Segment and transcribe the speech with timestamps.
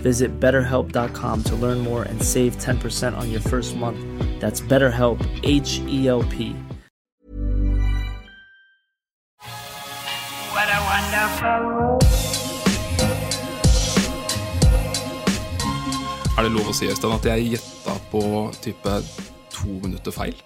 [0.00, 3.98] Visit betterhelp.com to learn more and save 10% on your first month.
[4.40, 6.54] That's BetterHelp, H E L P.
[10.52, 12.00] What a wonderful world.
[16.40, 18.22] Er det lov å si Øystein, at jeg gjetta på
[18.64, 18.92] type
[19.52, 20.38] to minutter feil?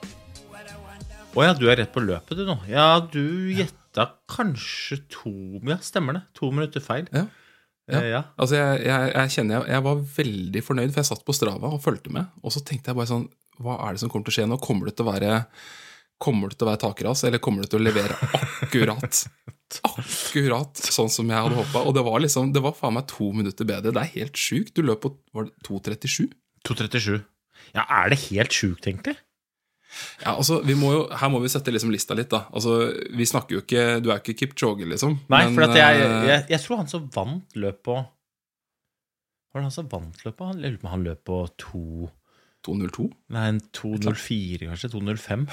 [1.34, 2.56] Å ja, du er rett på løpet, du nå.
[2.66, 5.30] Ja, du gjetta kanskje to
[5.66, 6.24] Ja, stemmer det.
[6.38, 7.06] To minutter feil.
[7.14, 7.28] Ja.
[7.92, 8.00] Ja.
[8.08, 8.20] ja.
[8.40, 11.72] Altså, jeg, jeg, jeg kjenner jeg, jeg var veldig fornøyd, for jeg satt på Strava
[11.76, 12.30] og fulgte med.
[12.40, 13.26] Og så tenkte jeg bare sånn
[13.60, 14.60] Hva er det som kommer til å skje nå?
[14.62, 15.40] Kommer det til å være
[16.24, 19.24] Kommer det til å være takras, eller kommer det til å levere akkurat
[19.90, 21.82] Akkurat sånn som jeg hadde håpa.
[21.88, 23.90] Og det var liksom, det var faen meg to minutter bedre.
[23.96, 24.70] Det er helt sjukt.
[24.76, 26.28] Du løp på var det 2.37?
[26.68, 27.16] 2.37.
[27.74, 29.16] Ja, er det helt sjukt, egentlig?
[30.22, 32.44] Ja, altså, vi må jo, Her må vi sette liksom lista litt, da.
[32.54, 32.78] Altså,
[33.14, 35.18] vi snakker jo ikke Du er jo ikke Kipchoge, liksom.
[35.32, 39.60] Nei, men, for at jeg, eh, jeg, jeg tror han som vant løp på Var
[39.60, 40.44] det han som vant løpet?
[40.50, 41.86] Han, jeg lurer på om han løp på 2
[42.64, 43.06] 2.02?
[43.34, 44.92] Nei, 2.04, kanskje?
[44.94, 45.46] 2.05?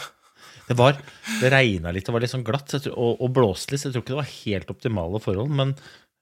[0.70, 0.96] Det var,
[1.42, 3.98] det regna litt, det var litt sånn glatt tror, og, og blåste litt, så jeg
[3.98, 5.52] tror ikke det var helt optimale forhold.
[5.60, 5.74] Men,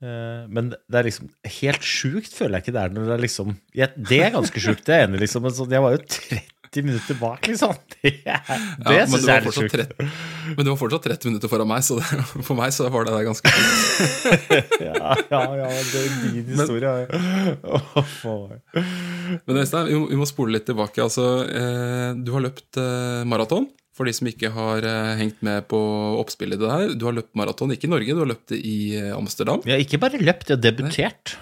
[0.01, 3.25] eh, men det er liksom helt sjukt, føler jeg ikke det er når det er
[3.27, 5.45] liksom jeg, Det er ganske sjukt, det er jeg enig liksom.
[5.45, 7.73] Men sånn, jeg var jo 30 minutter bak, liksom.
[7.99, 9.73] Det, det Ja, syns jeg var er litt sjukt.
[9.75, 10.11] 30,
[10.55, 12.05] men du var fortsatt 30 minutter foran meg, så det,
[12.47, 14.77] for meg så var det der ganske fint.
[14.89, 16.93] Ja, ja, ja, det er din historie.
[17.75, 17.81] Å,
[18.29, 18.53] oh,
[19.43, 21.03] Men Øystein, vi, vi må spole litt tilbake.
[21.03, 23.67] Altså, eh, du har løpt eh, maraton.
[23.99, 25.77] For de som ikke har eh, hengt med på
[26.21, 26.93] oppspillet i det her.
[26.95, 29.59] Du har løpt maraton ikke i Norge, du har løpt det i eh, Amsterdam.
[29.67, 31.35] Jeg har ikke bare løpt, jeg har debutert.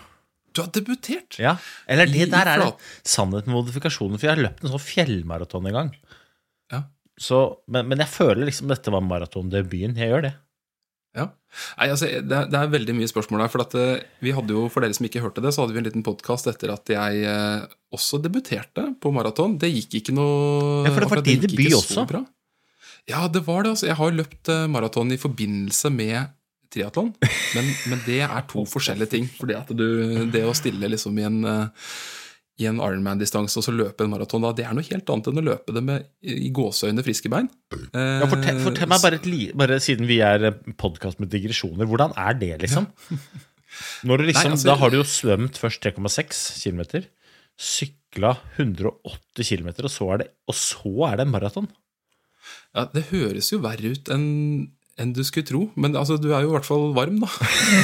[0.57, 1.37] Du har debutert!
[1.41, 1.55] Ja,
[1.87, 4.83] Eller det der er det flat- sannhet med modifikasjoner, for jeg har løpt en sånn
[4.87, 5.93] fjellmaraton en gang.
[6.73, 6.81] Ja.
[7.21, 7.39] Så,
[7.71, 9.95] men, men jeg føler liksom dette var maratondebuten.
[9.97, 10.33] Jeg gjør det.
[11.17, 11.23] Ja.
[11.79, 13.49] Nei, altså, det, er, det er veldig mye spørsmål der.
[13.53, 15.81] For at, eh, vi hadde jo, for dere som ikke hørte det, så hadde vi
[15.81, 17.63] en liten podkast etter at jeg eh,
[17.95, 19.55] også debuterte på maraton.
[19.61, 22.05] Det gikk ikke noe Ja, for det var din debut også.
[22.09, 22.21] bra.
[23.09, 23.71] Ja, det var det.
[23.77, 23.87] altså.
[23.89, 26.33] Jeg har løpt eh, maraton i forbindelse med
[26.73, 27.13] triatlon,
[27.55, 29.27] men, men det er to forskjellige ting.
[29.39, 29.87] Fordi at du,
[30.33, 31.91] det å stille liksom i en eh,
[32.57, 35.41] i en Ironman-distanse og så løpe en maraton, da, det er noe helt annet enn
[35.41, 37.49] å løpe det med i gåseøyne friske bein.
[37.93, 40.47] Ja, fortell, fortell meg bare, et li, bare siden vi er
[40.81, 42.89] podkast med digresjoner, hvordan er det, liksom?
[44.09, 47.05] Når du liksom Nei, altså- da har du jo svømt først 3,6 km,
[47.61, 51.69] sykla 180 km, og så er det, og så er det en maraton.
[52.73, 56.45] Ja, Det høres jo verre ut enn enn du skulle tro, men altså, du er
[56.45, 57.29] jo i hvert fall varm, da.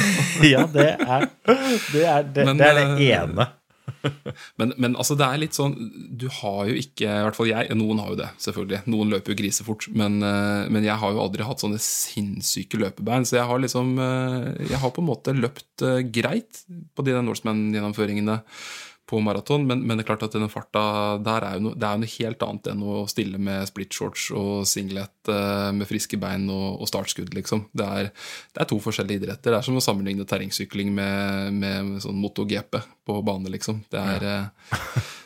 [0.54, 3.46] Ja, det er det, er, det, Men, det, er det eh, ene.
[4.60, 5.74] Men, men altså, det er litt sånn
[6.16, 8.78] Du har jo ikke, i hvert fall jeg Noen har jo det, selvfølgelig.
[8.92, 9.86] Noen løper jo grisefort.
[9.96, 13.28] Men, eh, men jeg har jo aldri hatt sånne sinnssyke løpebein.
[13.28, 15.84] Så jeg har liksom eh, Jeg har på en måte løpt
[16.16, 16.64] greit
[16.96, 18.38] på de Norseman-gjennomføringene
[19.06, 20.82] på maraton, men, men det er klart at denne farta
[21.24, 24.30] der er jo noe, det er jo noe helt annet enn å stille med splitshorts
[24.32, 27.66] og singlet eh, med friske bein og, og startskudd, liksom.
[27.76, 28.08] Det er,
[28.54, 29.52] det er to forskjellige idretter.
[29.52, 33.84] Det er som å sammenligne terrengsykling med, med sånn MotoGP på bane, liksom.
[33.92, 34.74] Det er eh,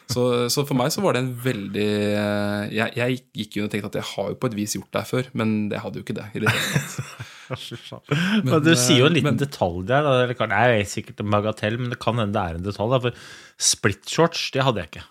[0.09, 3.73] så, så for meg så var det en veldig eh, Jeg, jeg gikk jo og
[3.73, 6.01] tenkte at jeg har jo på et vis gjort det her før, men jeg hadde
[6.01, 6.31] jo ikke det.
[6.33, 7.27] i det hele tatt.
[8.45, 10.07] Men, du sier jo en eh, liten men- detalj der.
[10.07, 10.27] Da.
[10.29, 12.93] Det er sikkert en bagatell, men det kan hende det er en detalj.
[12.95, 13.01] Da.
[13.07, 15.07] For splitshorts, det hadde jeg ikke.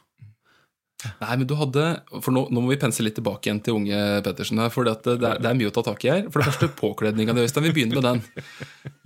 [1.22, 1.82] Nei, men du hadde
[2.26, 4.72] For nå, nå må vi pense litt tilbake igjen til unge Pettersen her.
[4.74, 6.24] For det, er, det er mye å ta tak i her.
[6.34, 7.68] For det første, påkledninga di, Øystein.
[7.70, 8.24] Vi begynner med den.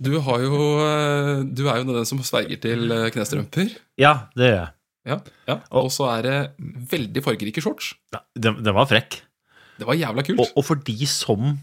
[0.00, 3.74] Du, har jo, eh, du er jo den som sverger til eh, knestrømper.
[4.00, 4.72] Ja, det gjør jeg.
[5.02, 5.18] Ja,
[5.50, 5.58] ja.
[5.74, 6.36] Og så er det
[6.92, 7.92] veldig fargerike shorts.
[8.14, 9.18] Ja, Den, den var frekk.
[9.80, 10.40] Det var jævla kult.
[10.40, 11.56] Og, og for de som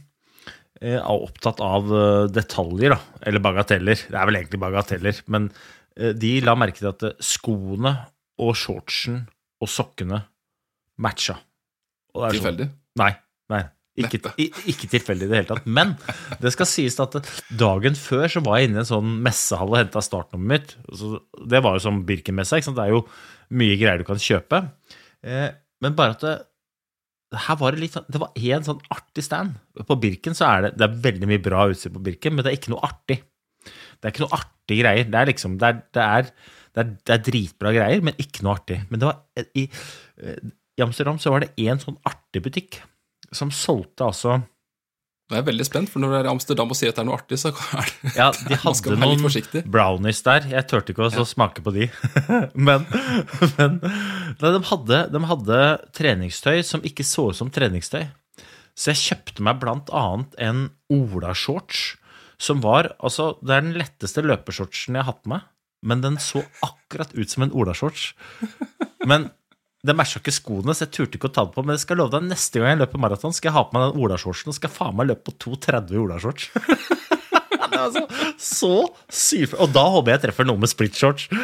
[0.82, 5.50] er opptatt av eh, detaljer, da, eller bagateller Det er vel egentlig bagateller, men
[5.98, 7.96] eh, de la merke til at eh, skoene
[8.40, 9.26] og shortsen
[9.60, 10.22] og sokkene
[11.04, 11.36] matcha.
[12.16, 12.70] Og det sånn- Tilfeldig.
[13.02, 13.12] Nei,
[13.52, 13.64] nei.
[14.00, 15.66] Ikke, ikke tilfeldig i det hele tatt.
[15.68, 15.90] Men
[16.40, 17.18] det skal sies at
[17.60, 21.10] dagen før så var jeg inne i en sånn messehall og henta startnummeret mitt.
[21.52, 22.62] Det var jo som Birken-messa.
[22.64, 23.02] Det er jo
[23.60, 24.62] mye greier du kan kjøpe.
[25.28, 25.50] Eh,
[25.84, 26.24] men bare at
[27.38, 29.58] her var det litt sånn Det var én sånn artig stand.
[29.86, 32.54] På Birken så er det, det er veldig mye bra utstyr på Birken, men det
[32.54, 33.20] er ikke noe artig.
[34.00, 35.10] Det er ikke noe artig greier.
[35.10, 36.32] Det er liksom Det er, det er,
[36.74, 38.80] det er, det er dritbra greier, men ikke noe artig.
[38.90, 39.68] Men det var i,
[40.80, 42.82] i Amsterdam så var det én sånn artig butikk
[43.36, 44.40] som solgte altså
[45.30, 47.04] Nå er jeg veldig spent, for når du er i Amsterdam og sier at det
[47.04, 50.48] er noe artig, så er det Ja, de hadde noen brownies der.
[50.50, 51.26] Jeg turte ikke å ja.
[51.30, 51.86] smake på de.
[52.68, 52.88] men
[53.60, 55.60] men nei, de, hadde, de hadde
[56.00, 58.08] treningstøy som ikke så ut som treningstøy.
[58.74, 60.66] Så jeg kjøpte meg blant annet en
[60.98, 62.00] Ola-shorts,
[62.42, 65.46] som var Altså, det er den letteste løpeshortsen jeg har hatt på meg,
[65.86, 68.16] men den så akkurat ut som en Ola-shorts.
[69.06, 69.30] Men
[69.80, 71.64] det matcha ikke skoene, så jeg turte ikke å ta det på.
[71.64, 73.86] Men jeg skal love deg, neste gang jeg løper maraton, skal jeg ha på meg
[73.86, 76.50] den Ola-shortsen og skal faen meg løpe på 2,30 i olashorts.
[77.86, 78.04] altså,
[78.36, 78.74] så,
[79.08, 79.56] syv...
[79.56, 81.30] Og da håper jeg jeg treffer noe med split-shorts.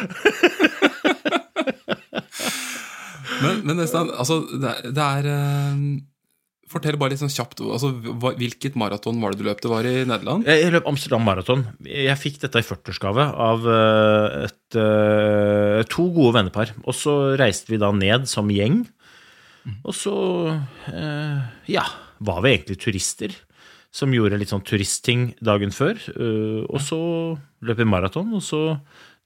[3.36, 5.80] Men, men nesten, altså, det er, det er eh,
[6.66, 9.60] Fortell bare litt sånn kjapt altså, Hvilket maraton var det du løp?
[9.62, 10.48] Det var i Nederland?
[10.50, 11.62] Jeg løp Amsterdam Maraton.
[11.86, 16.74] Jeg fikk dette i 40-årsgave av eh, et, eh, to gode vennepar.
[16.82, 18.82] Og så reiste vi da ned som gjeng.
[19.86, 20.16] Og så
[20.90, 21.86] eh, ja,
[22.26, 23.34] var vi egentlig turister
[23.94, 26.02] som gjorde litt sånn turistting dagen før.
[26.66, 26.98] Og så
[27.64, 28.60] løp vi maraton, og så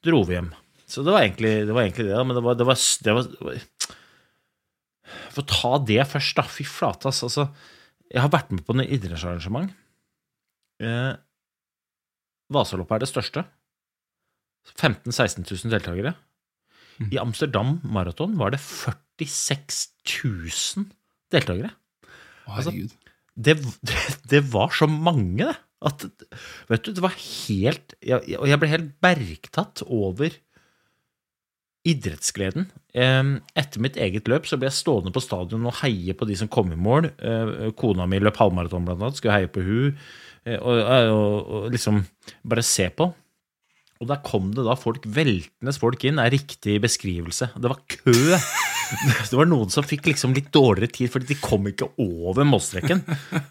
[0.04, 0.52] dro vi hjem.
[0.90, 3.58] Så det var egentlig det, var egentlig det men det var, det var, det var
[5.30, 6.44] For å ta det først, da.
[6.48, 7.10] Fy flate.
[7.10, 7.48] Altså,
[8.10, 9.72] jeg har vært med på noe idrettsarrangement.
[10.82, 11.12] Eh,
[12.50, 13.44] Vasaloppet er det største.
[14.76, 16.14] 15 000-16 000 deltakere.
[17.08, 20.88] I Amsterdam Maraton var det 46 000
[21.32, 21.72] deltakere.
[22.46, 22.74] Altså.
[23.40, 23.54] Det,
[24.28, 25.54] det, var så mange, det.
[25.86, 26.02] At,
[26.68, 30.34] vet du, det var helt jeg, Og jeg ble helt bergtatt over
[31.88, 32.68] idrettsgleden.
[32.92, 36.50] Etter mitt eget løp så ble jeg stående på stadion og heie på de som
[36.52, 37.08] kom i mål.
[37.16, 39.20] Eh, Kona mi løp halvmaraton, blant annet.
[39.20, 39.94] Skulle heie på hun
[40.44, 42.02] eh, og, og, og liksom
[42.44, 43.08] bare se på.
[44.00, 47.50] Og der kom det da folk, veltende folk inn, er riktig beskrivelse.
[47.56, 48.16] Det var kø.
[48.90, 53.04] Det var noen som fikk liksom litt dårligere tid, fordi de kom ikke over målstreken.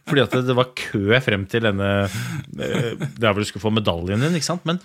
[0.10, 4.20] Fordi at det, var kø frem til denne eh, Der hvor du skulle få medaljen
[4.26, 4.66] din, ikke sant.
[4.68, 4.82] Men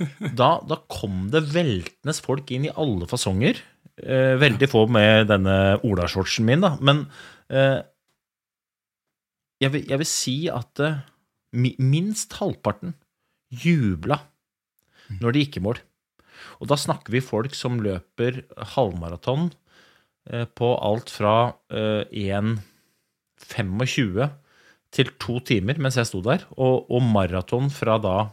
[0.40, 3.60] da, da kom det veltende folk inn i alle fasonger.
[4.00, 5.56] Eh, veldig få med denne
[5.86, 6.70] Ola-shortsen min, da.
[6.80, 7.04] Men
[7.52, 7.80] eh,
[9.60, 11.02] jeg, vil, jeg vil si at eh,
[11.52, 12.94] minst halvparten
[13.50, 14.18] jubla
[15.20, 15.78] når de gikk i mål.
[16.60, 18.42] Og da snakker vi folk som løper
[18.74, 19.50] halvmaraton
[20.30, 24.28] eh, på alt fra eh, 1,25
[24.90, 28.30] til to timer mens jeg sto der, og, og maraton fra da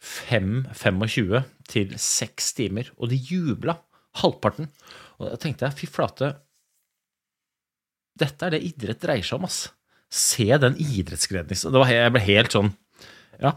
[0.00, 2.90] 5,25 til 6 timer.
[2.98, 3.76] Og de jubla,
[4.22, 4.70] halvparten.
[5.20, 6.32] Og da tenkte jeg, fy flate,
[8.20, 9.68] dette er det idrett dreier seg om, ass.
[10.10, 11.52] Se den idrettsgleden.
[11.52, 11.72] liksom.
[11.72, 12.72] Det var, jeg ble helt sånn,
[13.40, 13.54] ja,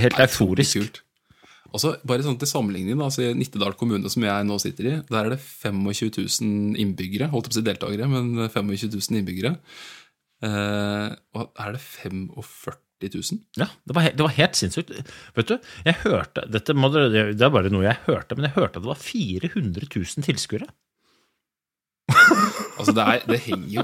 [0.00, 0.80] helt Nei, euforisk.
[0.80, 1.02] kult.
[1.72, 4.94] Altså, bare sånn til sammenligning, da, altså i Nittedal kommune, som jeg nå sitter i,
[5.08, 7.30] der er det 25 000 innbyggere.
[7.32, 9.54] Holdt opp på å si deltakere, men 25 000 innbyggere.
[10.42, 11.08] Eh,
[11.38, 12.26] og er det 45
[13.10, 13.40] 000?
[13.58, 14.92] Ja, det var, det var helt sinnssykt.
[15.36, 15.56] Vet du,
[15.88, 19.02] jeg hørte dette Det er bare noe jeg hørte, men jeg hørte at det var
[19.02, 20.70] 400 000 tilskuere.
[22.82, 23.82] Altså, det, er, det henger jo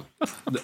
[0.55, 0.63] det,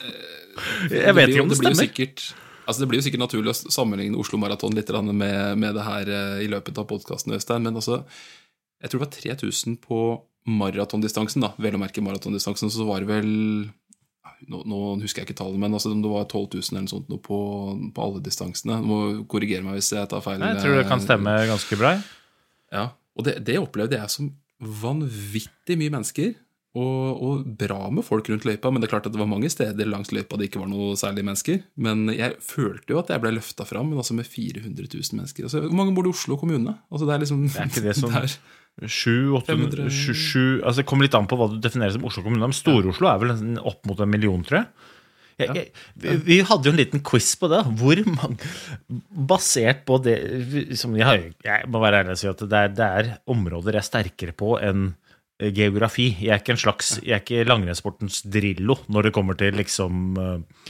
[0.90, 1.86] Jeg vet ikke om det blir stemmer.
[1.86, 2.22] Sikkert,
[2.64, 6.10] altså det blir jo sikkert naturlig å sammenligne Oslo Maraton litt med, med det her
[6.10, 8.00] eh, i løpet av podkasten, Øystein, men altså
[8.82, 10.00] Jeg tror det var 3000 på
[10.50, 11.52] maratondistansen, da.
[11.62, 13.30] Vel å merke maratondistansen, så var det vel
[14.50, 17.40] nå, nå, husker jeg ikke tallene, men altså, det var 12 000 eller sånt på,
[17.96, 18.80] på alle distansene.
[18.82, 20.42] Du må korrigere meg hvis jeg tar feil.
[20.42, 21.96] Jeg tror det kan stemme ganske bra.
[22.74, 24.32] Ja, og det, det opplevde jeg som
[24.82, 26.34] vanvittig mye mennesker.
[26.74, 29.46] Og, og, bra med folk rundt løypa, men det er klart at det var mange
[29.52, 31.60] steder langs løypa det ikke var noe særlig mennesker.
[31.78, 35.46] Men jeg følte jo at jeg ble løfta fram, men altså med 400 000 mennesker.
[35.46, 36.74] Altså, hvor mange bor det i Oslo kommune?
[36.90, 38.14] Altså det, er liksom, det er ikke det som...
[38.16, 38.36] Der.
[38.82, 42.42] 700 altså Det kommer litt an på hva du definerer som Oslo kommune.
[42.42, 44.90] Men Stor-Oslo er vel opp mot en million, tror jeg.
[45.34, 47.62] Jeg, jeg, vi, vi hadde jo en liten quiz på det.
[47.78, 48.50] Hvor mange
[49.30, 50.18] Basert på det
[50.78, 53.78] som jeg, har, jeg må være ærlig og si at det er, det er, områder
[53.78, 54.92] jeg er sterkere på enn
[55.54, 56.12] geografi.
[56.22, 60.18] Jeg er ikke en slags, jeg er ikke langrennssportens Drillo når det kommer til liksom
[60.22, 60.68] eh,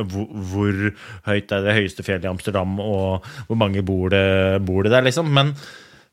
[0.00, 0.82] hvor, hvor,
[1.28, 5.04] høyt er det høyeste fjellet i Amsterdam, og hvor mange bor det, bor det der,
[5.04, 5.28] liksom.
[5.36, 5.52] Men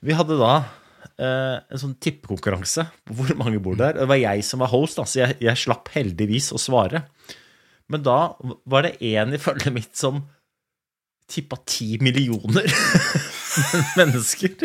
[0.04, 0.58] vi hadde da
[1.22, 3.98] en sånn tippekonkurranse på hvor mange bor der.
[4.00, 7.04] Det var jeg som var host, da, så jeg, jeg slapp heldigvis å svare.
[7.92, 8.18] Men da
[8.70, 10.24] var det en i følget mitt som
[11.30, 12.68] tippa ti millioner
[14.00, 14.56] mennesker.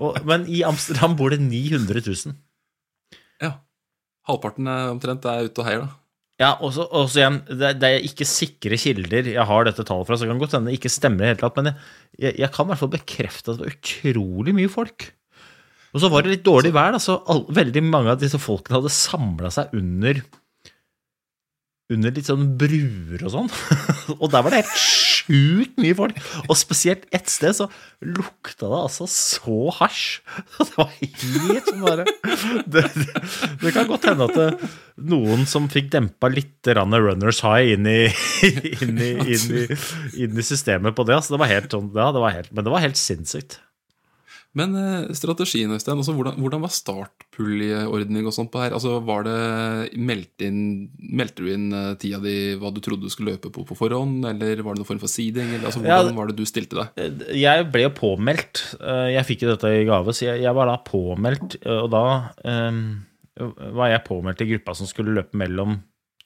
[0.00, 2.36] Og, men i Amsterdam bor det 900 000.
[3.42, 3.54] Ja.
[4.28, 5.96] Halvparten er omtrent er ute og heier, da.
[6.40, 10.16] Ja, også, også igjen, det, det er ikke sikre kilder jeg har dette tallet fra,
[10.16, 11.80] så det kan godt hende det ikke stemmer i det hele tatt, men jeg,
[12.16, 15.10] jeg, jeg kan i hvert fall bekrefte at det var utrolig mye folk.
[15.90, 18.78] Og så var det litt dårlig vær, da, så all, veldig mange av disse folkene
[18.78, 20.22] hadde samla seg under
[21.90, 23.48] under litt sånn bruer og sånn.
[24.20, 26.18] Og der var det helt sjukt mye folk.
[26.46, 27.66] Og spesielt ett sted så
[28.04, 30.20] lukta det altså så hasj.
[30.60, 32.06] Det var helt sånn bare
[32.70, 33.22] det, det,
[33.62, 34.70] det kan godt hende at det,
[35.10, 38.02] noen som fikk dempa litt runners high inn i,
[38.50, 39.66] inn, i, inn, i,
[40.24, 41.18] inn i systemet på det.
[41.18, 43.58] Altså det var helt sånn, ja, det var helt, men det var helt sinnssykt.
[44.58, 48.72] Men eh, strategien, Øystein, altså, hvordan, hvordan var startpuljeordning og sånt på her?
[48.74, 49.36] Altså, var det,
[50.02, 53.62] meldte, inn, meldte du inn eh, tida di hva du trodde du skulle løpe på
[53.68, 55.52] på forhånd, eller var det noen form for seeding?
[55.54, 57.22] Eller, altså, Ja, hvordan var det du stilte deg?
[57.38, 58.64] Jeg ble jo påmeldt.
[58.80, 61.60] Eh, Jeg fikk jo dette i gave, så jeg, jeg var da påmeldt.
[61.62, 62.02] eh, Og da
[62.42, 62.82] um,
[63.78, 65.78] var jeg påmeldt i gruppa som skulle løpe mellom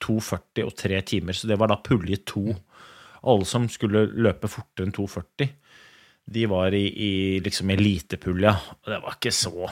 [0.03, 1.37] 2,40 og 3 timer.
[1.37, 2.47] Så det var da pulje 2.
[3.25, 5.47] Alle som skulle løpe fortere enn 2,40,
[6.25, 7.11] de var i, i
[7.45, 8.55] liksom elitepulja.
[8.81, 9.69] Og det var ikke så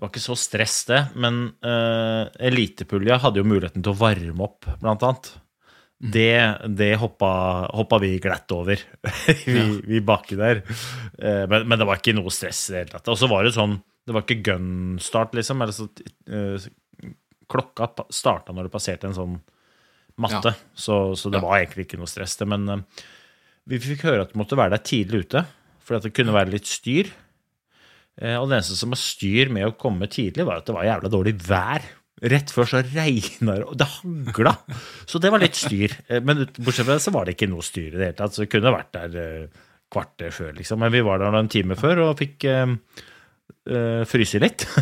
[0.00, 1.00] det var ikke så stress, det.
[1.20, 5.28] Men uh, elitepulja hadde jo muligheten til å varme opp, blant annet.
[6.00, 6.30] Det,
[6.72, 7.28] det hoppa,
[7.76, 8.80] hoppa vi glatt over,
[9.44, 10.62] vi, vi baki der.
[11.20, 13.12] Uh, men, men det var ikke noe stress i det hele tatt.
[13.12, 13.76] Og så var det sånn
[14.08, 15.60] Det var ikke gunstart, liksom.
[15.60, 15.90] Eller så,
[16.32, 17.12] uh,
[17.50, 19.36] klokka starta når du passerte en sånn
[20.20, 21.44] matte, så, så det Ja.
[21.44, 22.36] var egentlig ikke noe stress.
[22.40, 23.04] Det, men eh,
[23.70, 25.44] vi fikk høre at du måtte være der tidlig ute,
[25.84, 27.08] for at det kunne være litt styr.
[28.20, 30.88] Eh, Og det eneste som var styr med å komme tidlig, var at det var
[30.88, 31.86] jævla dårlig vær.
[32.20, 34.52] Rett før så regna det, og det hagla.
[35.08, 35.94] Så det var litt styr.
[36.08, 38.34] Eh, Men bortsett fra det så var det ikke noe styr i det hele tatt.
[38.36, 40.82] Så vi kunne vært der eh, kvarter før, liksom.
[40.84, 42.74] Men vi var der en time før og fikk eh,
[43.70, 44.66] eh, fryse litt.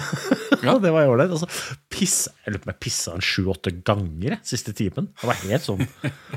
[0.59, 1.30] Ja, det var ålreit.
[1.30, 1.47] Og så
[1.87, 5.07] pissa jeg lurer på om jeg pissa en sju-åtte ganger jeg, siste timen.
[5.21, 5.85] Det var helt sånn.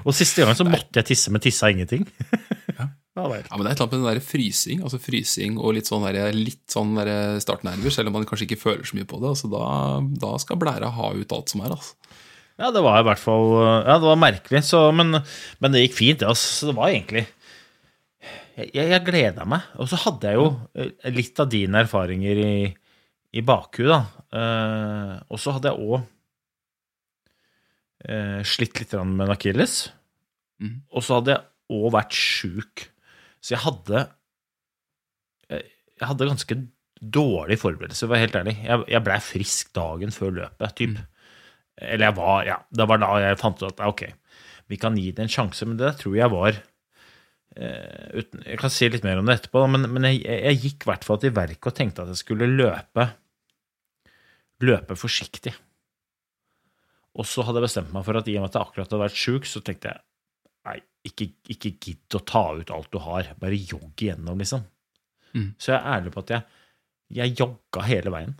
[0.03, 2.05] Og siste gang så måtte jeg tisse, men tissa ingenting.
[2.77, 2.85] Ja,
[3.17, 5.73] Ja, Ja, men Det er et eller annet med den der frysing altså frysing og
[5.75, 7.09] litt sånn, der, litt sånn der
[7.43, 9.33] startnerver, selv om man kanskje ikke føler så mye på det.
[9.33, 9.65] altså Da,
[10.21, 11.73] da skal blæra ha ut alt som er.
[11.75, 11.97] altså.
[12.61, 15.17] Ja, det var i hvert fall Ja, det var merkelig, så, men,
[15.59, 16.21] men det gikk fint.
[16.23, 17.25] det, så det var egentlig
[18.57, 19.67] Jeg, jeg gleda meg.
[19.79, 22.55] Og så hadde jeg jo eh, litt av dine erfaringer i,
[23.37, 24.01] i bakhuet, da.
[24.31, 25.97] Eh, og så hadde jeg òg
[28.07, 29.77] eh, slitt litt med en akilles.
[30.61, 30.75] Mm.
[30.91, 32.87] Og så hadde jeg òg vært sjuk.
[33.41, 34.05] Så jeg hadde
[35.51, 35.65] jeg,
[35.97, 36.59] jeg hadde ganske
[37.01, 38.57] dårlig forberedelse, for å være helt ærlig.
[38.61, 40.99] Jeg, jeg blei frisk dagen før løpet, typ.
[41.81, 44.03] Eller jeg var Ja, det var da jeg fant ut at ok,
[44.69, 46.61] vi kan gi det en sjanse, men det tror jeg var eh,
[47.51, 50.91] uten, Jeg kan si litt mer om det etterpå, men, men jeg, jeg gikk i
[50.91, 53.09] hvert fall til verket og tenkte at jeg skulle løpe
[54.65, 55.53] løpe forsiktig.
[57.19, 59.03] Og så hadde jeg bestemt meg for at i og med at jeg akkurat hadde
[59.03, 60.03] vært sjuk, så tenkte jeg
[60.69, 60.77] nei,
[61.09, 64.63] ikke, ikke gidd å ta ut alt du har, bare jogg igjennom, liksom.
[65.35, 65.51] Mm.
[65.59, 66.59] Så jeg er ærlig på at jeg,
[67.21, 68.35] jeg jogga hele veien.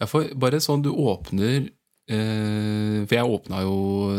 [0.00, 1.68] Ja, for bare sånn du åpner
[2.10, 3.76] eh, For jeg åpna jo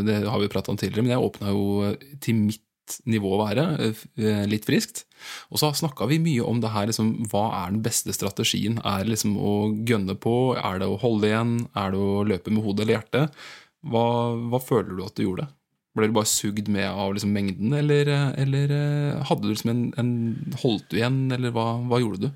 [0.08, 1.90] Det har vi prata om tidligere, men jeg åpna jo
[2.24, 2.64] til mitt
[3.10, 5.04] nivå å være, eh, litt friskt.
[5.50, 8.80] Og så snakka vi mye om det her, liksom, hva er den beste strategien?
[8.86, 9.54] Er det liksom å
[9.88, 10.56] gønne på?
[10.60, 11.54] Er det å holde igjen?
[11.76, 13.46] Er det å løpe med hodet eller hjertet?
[13.86, 14.06] Hva,
[14.52, 15.50] hva føler du at du gjorde?
[15.96, 19.86] Ble du bare sugd med av liksom mengden, eller, eller eh, hadde du liksom en,
[20.02, 20.12] en
[20.60, 22.34] Holdt du igjen, eller hva, hva gjorde du?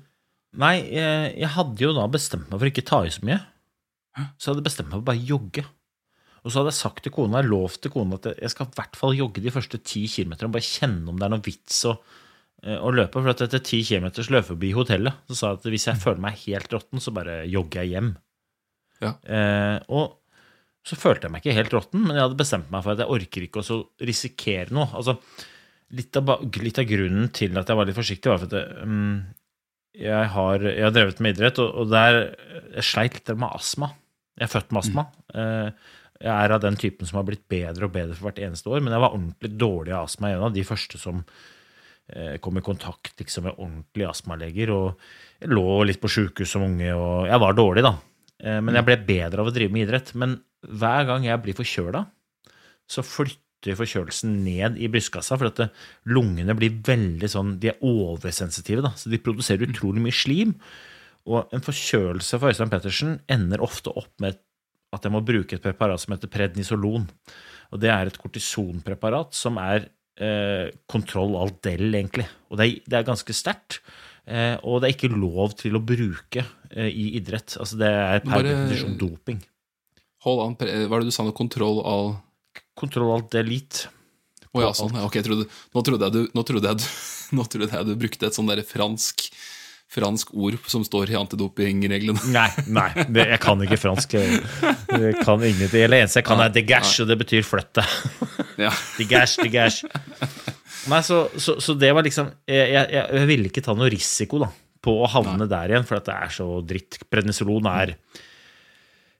[0.60, 3.38] Nei, jeg, hadde jo da bestemt meg for ikke ta i så mye.
[4.40, 5.62] Så jeg hadde bestemt meg for bare jogge.
[6.40, 8.96] Og så hadde jeg sagt til kona, lovt til kona at jeg skal i hvert
[8.98, 11.96] fall jogge de første ti kilometerne og bare kjenne om det er noe vits å,
[12.64, 13.20] eh, å løpe.
[13.20, 16.24] For at etter ti kilometers løp forbi hotellet, så sa jeg at hvis jeg føler
[16.24, 18.14] meg helt råtten, så bare jogger jeg hjem.
[19.04, 19.14] Ja.
[19.24, 20.16] Eh, og
[20.86, 23.12] så følte jeg meg ikke helt råtten, men jeg hadde bestemt meg for at jeg
[23.12, 24.88] orker ikke å risikere noe.
[24.96, 25.18] Altså,
[25.96, 26.32] litt av,
[26.62, 29.16] litt av grunnen til at jeg var litt forsiktig, var for at jeg, mm,
[30.00, 32.20] jeg, har, jeg har drevet med idrett, og, og der
[32.78, 33.90] jeg sleit litt med astma.
[34.40, 35.06] Jeg er født med astma.
[35.36, 38.68] Eh, Jeg er av den typen som har blitt bedre og bedre for hvert eneste
[38.68, 40.34] år, men jeg var ordentlig dårlig av astma.
[40.34, 41.22] En av de første som
[42.12, 44.72] eh, kom i kontakt liksom, med ordentlige astmaleger.
[44.74, 47.94] Og jeg lå litt på sjukehus som unge, og jeg var dårlig, da.
[48.42, 50.12] Eh, Men jeg ble bedre av å drive med idrett.
[50.20, 52.04] Men hver gang jeg blir forkjøla,
[52.90, 55.72] så flytter forkjølelsen ned i brystkassa, for at
[56.08, 60.52] lungene blir veldig sånn De er oversensitive, da, så de produserer utrolig mye slim.
[61.28, 64.44] Og en forkjølelse for Øystein Pettersen ender ofte opp med et
[64.94, 67.06] at jeg må bruke et preparat som heter prednisolon.
[67.70, 69.86] Og det er et kortisonpreparat som er
[70.18, 72.26] eh, kontroll alt del, egentlig.
[72.50, 73.78] Og det er, det er ganske sterkt.
[74.26, 76.42] Eh, og det er ikke lov til å bruke
[76.74, 77.54] eh, i idrett.
[77.62, 79.40] Altså det er per Bare- definisjon doping.
[80.26, 81.32] Hold an, hva er det du sa nå?
[81.32, 82.10] Kontroll al
[82.76, 83.88] Kontroll alt delete.
[84.50, 84.92] Å ja, sånn.
[84.98, 86.86] Ja, ok, trodde, nå, trodde jeg du, nå, trodde jeg du,
[87.38, 89.28] nå trodde jeg du brukte et sånn der fransk,
[89.90, 92.20] fransk ord som står i antidopingreglene.
[92.30, 94.12] Nei, nei, det, jeg kan ikke fransk.
[94.14, 95.82] Jeg, kan ingenting.
[95.82, 97.96] Eller eneste jeg kan, er degash, og det betyr flytt deg.
[98.62, 98.70] Ja.
[99.00, 99.90] Dégage, dégage.
[100.90, 104.40] Nei, så, så, så det var liksom jeg, jeg, jeg ville ikke ta noe risiko
[104.44, 104.48] da,
[104.80, 107.00] på å havne der igjen, for at det er så dritt.
[107.10, 107.96] Prednisolon er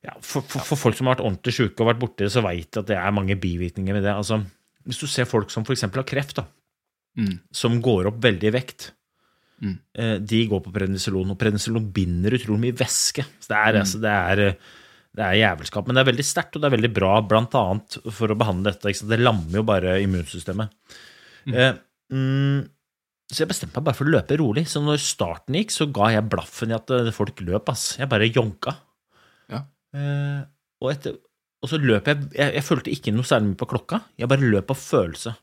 [0.07, 2.45] ja, for, for, for folk som har vært ordentlig syke og vært borti det, så
[2.47, 4.15] veit at det er mange bivirkninger med det.
[4.15, 4.39] Altså,
[4.89, 5.85] hvis du ser folk som f.eks.
[5.91, 6.47] har kreft, da,
[7.19, 7.41] Mm.
[7.50, 8.85] som går opp veldig i vekt,
[9.61, 9.76] Mm.
[9.95, 13.26] eh, de går på prednisolon, og prednisolon binder utrolig mye væske.
[13.40, 14.75] Så det er, altså, det er, eh,
[15.17, 15.87] det er jævelskap.
[15.87, 19.07] Men det er veldig sterkt, og det er veldig bra annet for å behandle dette.
[19.11, 20.71] Det lammer jo bare immunsystemet.
[21.50, 21.75] Eh,
[22.12, 22.61] mm,
[23.31, 24.67] så jeg bestemte meg bare for å løpe rolig.
[24.71, 27.69] Så når starten gikk, så ga jeg blaffen i at eh, folk løp.
[27.73, 27.99] ass.
[28.00, 28.75] Jeg bare jonka.
[29.52, 29.64] Ja.
[29.95, 30.40] Eh,
[30.81, 31.19] og, etter,
[31.61, 34.02] og så løp jeg, jeg Jeg følte ikke noe særlig mye på klokka.
[34.19, 35.37] Jeg bare løp av følelse.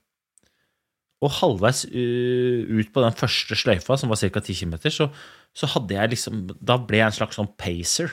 [1.26, 4.42] Og halvveis uh, ut på den første sløyfa, som var ca.
[4.42, 5.08] 10 km, så,
[5.58, 8.12] så hadde jeg liksom Da ble jeg en slags sånn pacer.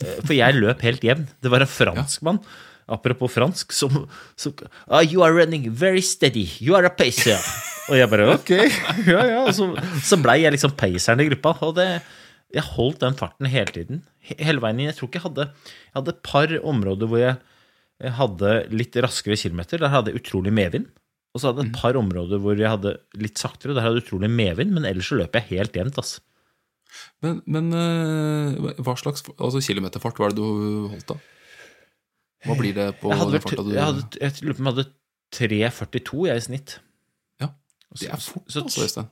[0.00, 1.28] Eh, For jeg løp helt jevn.
[1.40, 2.40] Det var en franskmann,
[2.90, 4.04] apropos fransk, som,
[4.36, 4.54] som
[4.88, 6.46] ah, You are running very steady.
[6.60, 7.40] You are a pacer.
[7.90, 8.52] Og jeg bare ok,
[9.14, 9.42] ja, ja.
[9.56, 9.70] Så,
[10.04, 11.56] så blei jeg liksom paceren i gruppa.
[11.66, 11.88] Og det,
[12.54, 14.04] jeg holdt den farten hele tiden.
[14.36, 14.90] Hele veien inn.
[14.90, 17.36] Jeg tror ikke jeg hadde Jeg hadde et par områder hvor jeg,
[18.04, 19.80] jeg hadde litt raskere kilometer.
[19.82, 20.90] Der hadde jeg utrolig medvind.
[21.30, 23.74] Og så hadde jeg et par områder hvor jeg hadde litt saktere.
[23.76, 26.00] Der hadde jeg utrolig medvind, men ellers så løp jeg helt jevnt.
[26.02, 26.22] Altså.
[27.22, 31.18] Men, men eh, hva slags altså, kilometerfart var det du holdt da?
[32.48, 34.70] Hva blir det på Jeg hadde, den farta du jeg hadde, jeg lurer på om
[34.70, 34.88] jeg hadde
[35.36, 36.76] 3,42 jeg i snitt.
[37.42, 37.50] Ja,
[37.94, 39.10] Det er fort, Så- altså, Øystein.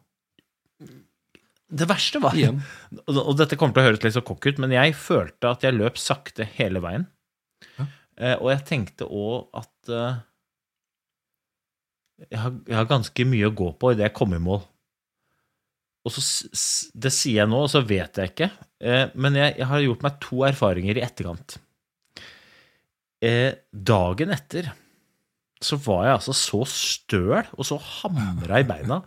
[1.69, 2.63] Det verste var Igjen.
[3.07, 5.67] og, og dette kommer til å høres litt så kokk ut, men jeg følte at
[5.67, 7.05] jeg løp sakte hele veien.
[7.77, 7.87] Ja.
[8.17, 10.17] Eh, og jeg tenkte òg at eh,
[12.27, 14.65] jeg, har, jeg har ganske mye å gå på idet jeg kommer i mål.
[16.09, 16.23] Og så,
[16.97, 18.51] Det sier jeg nå, og så vet jeg ikke.
[18.81, 21.59] Eh, men jeg, jeg har gjort meg to erfaringer i etterkant.
[23.25, 24.71] Eh, dagen etter
[25.59, 29.01] så var jeg altså så støl og så hamra i beina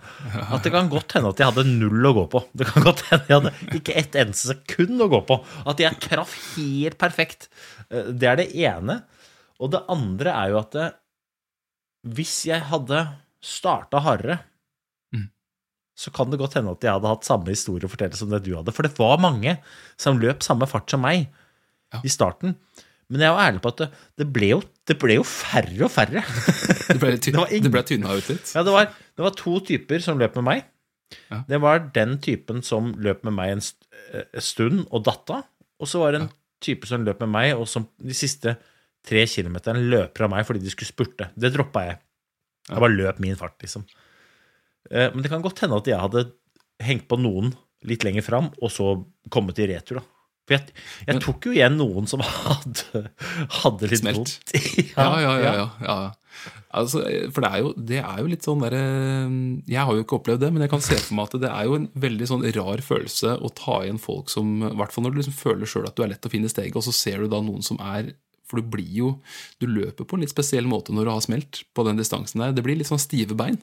[0.52, 2.42] at det kan godt hende at jeg hadde null å gå på.
[2.60, 5.38] Det kan godt hende jeg hadde ikke ett eneste sekund å gå på.
[5.72, 7.48] At jeg traff helt perfekt.
[7.88, 9.00] Eh, Det er det ene.
[9.64, 10.90] Og det andre er jo at det,
[12.08, 13.04] hvis jeg hadde
[13.44, 14.40] starta hardere,
[15.14, 15.28] Mm.
[15.98, 18.44] så kan det godt hende at jeg hadde hatt samme historie å fortelle som det
[18.46, 18.72] du hadde.
[18.74, 19.58] For det var mange
[20.00, 21.28] som løp samme fart som meg
[21.94, 22.00] Ja.
[22.04, 22.56] i starten.
[23.12, 25.92] Men jeg var ærlig på at det, det, ble, jo, det ble jo færre og
[25.92, 26.24] færre.
[26.88, 28.54] Det ble, ty- tynna ut litt.
[28.56, 30.64] Ja, det var, det var to typer som løp med meg.
[31.30, 31.42] Ja.
[31.48, 33.62] Det var den typen som løp med meg en
[34.16, 35.44] eh, stund og datt av.
[35.84, 36.30] Og så var det en
[36.64, 38.56] type som løp med meg, og som de siste
[39.08, 41.30] tre kilometeren løp fra meg fordi de skulle spurte.
[41.36, 42.00] Det droppa jeg.
[42.70, 43.84] Jeg bare løp min fart, liksom.
[44.92, 46.26] Eh, Men det kan godt hende at jeg hadde
[46.82, 47.54] hengt på noen
[47.86, 48.92] litt lenger fram, og så
[49.34, 50.04] kommet i retur, da.
[50.48, 50.72] For jeg,
[51.06, 53.04] jeg Men- tok jo igjen noen som hadde,
[53.62, 54.18] hadde litt Smelt.
[54.18, 54.54] vondt.
[54.98, 55.54] Ja, ja, ja.
[55.56, 56.12] ja, ja.
[56.74, 57.02] Altså,
[57.36, 58.80] for det er, jo, det er jo litt sånn derre
[59.68, 61.66] Jeg har jo ikke opplevd det, men jeg kan se for meg at det er
[61.68, 65.12] jo en veldig sånn rar følelse å ta igjen folk som I hvert fall når
[65.12, 67.28] du liksom føler sjøl at du er lett å finne steget, og så ser du
[67.34, 68.14] da noen som er
[68.52, 69.10] For du blir jo
[69.64, 72.52] Du løper på en litt spesiell måte når du har smelt på den distansen der.
[72.58, 73.62] Det blir litt sånn stive bein.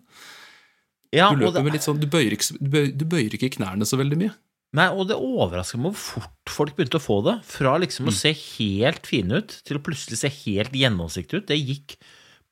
[1.12, 3.52] Ja, Du løper det- med litt sånn Du bøyer ikke, du bøyer, du bøyer ikke
[3.56, 4.34] knærne så veldig mye.
[4.76, 7.42] Nei, og det overrasker meg hvor fort folk begynte å få det.
[7.44, 8.10] Fra liksom Mm.
[8.10, 11.46] å se helt fine ut, til å plutselig se helt gjennomsiktig ut.
[11.46, 11.96] Det gikk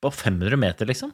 [0.02, 1.12] på 500 meter, liksom.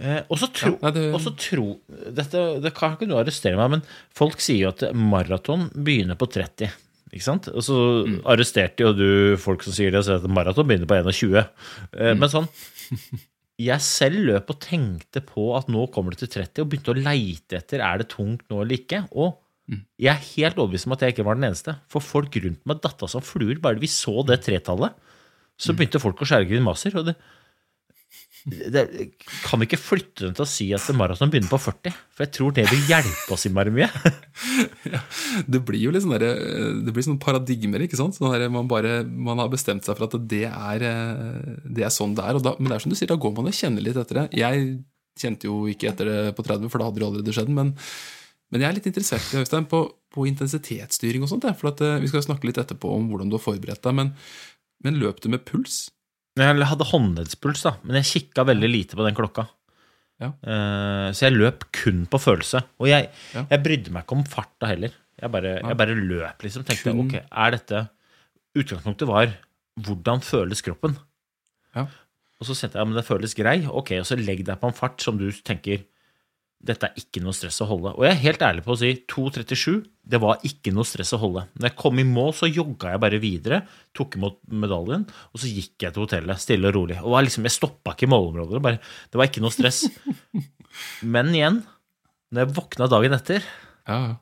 [0.00, 3.56] Eh, og så tro, Ja, det- og så tro dette, Det kan ikke du arrestere
[3.56, 3.82] meg, men
[4.14, 6.70] folk sier jo at maraton begynner på 30.
[7.12, 7.48] Ikke sant?
[7.48, 8.20] Og så Mm.
[8.24, 11.38] arresterte jo du folk som sier det, og sier at maraton begynner på 21.
[11.92, 12.18] Eh, Mm.
[12.20, 12.48] Men sånn
[13.60, 17.02] jeg selv løp og tenkte på at nå kommer det til 30, og begynte å
[17.02, 19.08] leite etter er det tungt nå eller ikke.
[19.12, 19.36] Og
[19.70, 19.82] Mm.
[20.00, 21.76] jeg er helt overbevist om at jeg ikke var den eneste.
[21.88, 23.60] For folk rundt meg datt av som fluer.
[23.60, 24.92] Bare vi så det tretallet,
[25.58, 26.96] så begynte folk å skjære grimaser.
[26.98, 27.14] Og det,
[28.48, 28.82] det
[29.44, 31.92] kan vi ikke flytte dem til å si at maraton begynner på 40.
[32.16, 33.88] For jeg tror det vil hjelpe oss innmari mye.
[35.52, 38.16] Det blir jo litt sånn derre- Det blir sånn paradigmer, ikke sant?
[38.16, 42.14] Sånn man, bare, man har bestemt seg for at det er, eh, det er sånn
[42.16, 42.38] det er.
[42.40, 44.22] Og da, men det er som du sier, da går man og kjenner litt etter
[44.22, 44.26] det.
[44.40, 44.72] Jeg
[45.20, 47.52] kjente jo ikke etter det på 30, for da hadde det allerede skjedd.
[47.52, 47.74] Men
[48.50, 51.44] Men jeg er litt interessert Øystein, på, på intensitetsstyring og sånt.
[51.60, 53.94] For at, eh, vi skal snakke litt etterpå om hvordan du har forberedt deg.
[53.94, 54.14] Men,
[54.82, 55.90] men løp du med puls?
[56.38, 59.48] Jeg hadde håndleddspuls, da, men jeg kikka veldig lite på den klokka.
[60.20, 60.30] Ja.
[60.44, 62.62] Uh, så jeg løp kun på følelse.
[62.78, 63.46] Og jeg, Ja.
[63.50, 64.92] jeg brydde meg ikke om farta heller.
[65.20, 66.64] Jeg bare, jeg bare løp, liksom.
[66.64, 67.88] Tenkte ok, er dette
[68.56, 69.34] Utgangspunktet var
[69.80, 70.96] hvordan føles kroppen?
[71.76, 71.84] Ja.
[72.40, 73.58] Og så kjente jeg men det føles grei.
[73.68, 75.84] Ok, og så legg deg på en fart som du tenker
[76.60, 77.94] dette er ikke noe stress å holde.
[77.96, 79.78] Og jeg er helt ærlig på å si 2.37,
[80.12, 81.46] det var ikke noe stress å holde.
[81.56, 83.60] Når jeg kom i mål, så jogga jeg bare videre,
[83.96, 86.98] tok imot medaljen, og så gikk jeg til hotellet, stille og rolig.
[87.00, 88.62] Og var liksom, jeg stoppa ikke i målområdet.
[88.66, 89.86] Bare, det var ikke noe stress.
[91.16, 91.62] Men igjen,
[92.30, 93.40] når jeg våkna dagen etter
[93.88, 94.12] Ja, ja.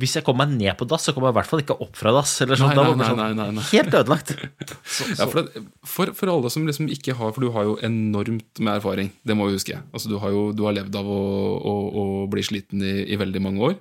[0.00, 1.98] Hvis jeg kommer meg ned på dass, så kommer jeg i hvert fall ikke opp
[1.98, 2.32] fra dass.
[2.44, 2.72] Eller sånn.
[2.72, 3.66] Nei, nei, nei, sånn, nei, nei, nei.
[3.70, 4.32] Helt ødelagt.
[4.96, 7.76] Så, Ja, for, det, for, for alle som liksom ikke har For du har jo
[7.86, 9.78] enormt med erfaring, det må vi huske.
[9.92, 11.20] Altså, du har jo du har levd av å,
[11.60, 13.78] å, å bli sliten i, i veldig mange år,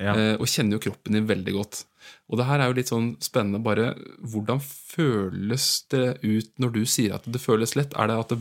[0.00, 0.14] ja.
[0.14, 1.82] eh, og kjenner jo kroppen din veldig godt.
[2.28, 3.90] Og det her er jo litt sånn spennende bare
[4.20, 7.96] Hvordan føles det ut når du sier at det føles lett?
[7.96, 8.40] Er det at det,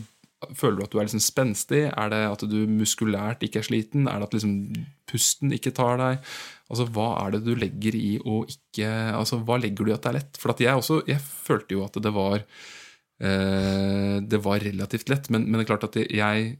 [0.54, 1.80] Føler du at du er liksom spenstig?
[1.89, 4.06] Er det at du muskulært ikke er sliten?
[4.06, 4.54] Er det at liksom
[5.10, 6.28] pusten ikke tar deg?
[6.69, 10.06] Altså, Hva er det du legger i å ikke Altså, Hva legger du i at
[10.06, 10.38] det er lett?
[10.38, 15.47] For jeg også, jeg følte jo at det var eh, Det var relativt lett, men,
[15.47, 16.56] men det er klart at jeg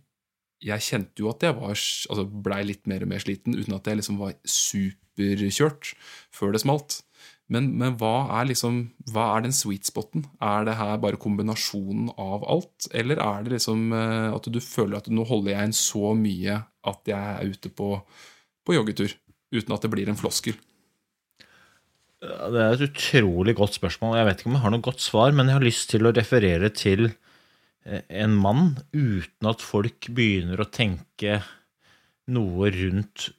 [0.58, 3.86] jeg kjente jo at jeg var, altså blei litt mer og mer sliten, uten at
[3.86, 5.92] jeg liksom var superkjørt
[6.34, 7.04] før det smalt.
[7.54, 8.80] Men, men hva er liksom,
[9.14, 10.26] hva er den sweet spoten?
[10.44, 15.00] Er det her bare kombinasjonen av alt, eller er det liksom eh, at du føler
[15.00, 16.58] at nå holder jeg inn så mye
[16.92, 17.94] at jeg er ute på,
[18.68, 19.16] på joggetur,
[19.56, 20.60] uten at det blir en floskel?
[22.20, 24.18] Det er et utrolig godt spørsmål.
[24.18, 26.14] Jeg vet ikke om jeg har noe godt svar, men jeg har lyst til å
[26.18, 31.40] referere til eh, en mann uten at folk begynner å tenke
[32.34, 33.30] noe rundt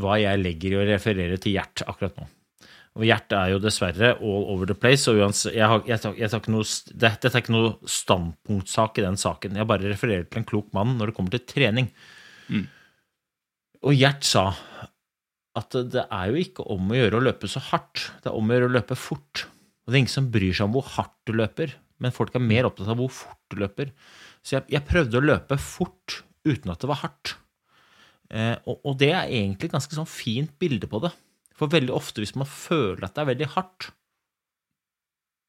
[0.00, 2.30] hva jeg legger i å referere til Gjert akkurat nå.
[2.94, 5.10] Og hjertet er jo dessverre all over the place.
[5.10, 9.06] og jeg har, jeg tar, jeg tar noe, det, Dette er ikke noe standpunktsak i
[9.06, 9.58] den saken.
[9.58, 11.90] Jeg bare refererer til en klok mann når det kommer til trening.
[13.84, 14.46] Og Gjert sa
[15.54, 18.48] at det er jo ikke om å gjøre å løpe så hardt, det er om
[18.48, 19.44] å gjøre å løpe fort.
[19.84, 22.42] Og det er ingen som bryr seg om hvor hardt du løper, men folk er
[22.42, 23.92] mer opptatt av hvor fort du løper.
[24.42, 27.36] Så jeg, jeg prøvde å løpe fort uten at det var hardt.
[28.34, 31.12] Eh, og, og det er egentlig et ganske sånn fint bilde på det.
[31.54, 33.90] For veldig ofte hvis man føler at det er veldig hardt,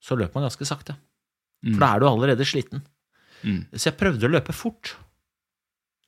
[0.05, 0.93] så løper man ganske sakte.
[1.65, 2.83] For da er du allerede sliten.
[3.41, 3.63] Mm.
[3.73, 4.91] Så jeg prøvde å løpe fort.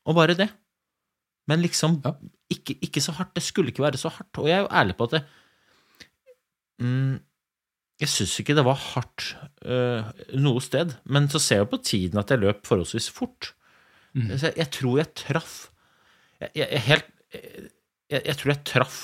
[0.06, 0.50] Og bare det.
[1.50, 2.12] Men liksom Ja.
[2.54, 3.34] ikke, ikke så hardt.
[3.34, 4.38] Det skulle ikke være så hardt.
[4.38, 5.24] Og jeg er jo ærlig på at det
[6.84, 7.16] mm,
[8.00, 9.32] Jeg syns ikke det var hardt
[9.66, 10.04] øh,
[10.38, 10.94] noe sted.
[11.06, 13.56] Men så ser jeg på tiden at jeg løp forholdsvis fort.
[14.14, 14.30] Mm.
[14.38, 15.56] Så jeg, jeg tror jeg traff
[16.40, 17.08] jeg, jeg, helt,
[18.10, 18.98] jeg, jeg tror jeg traff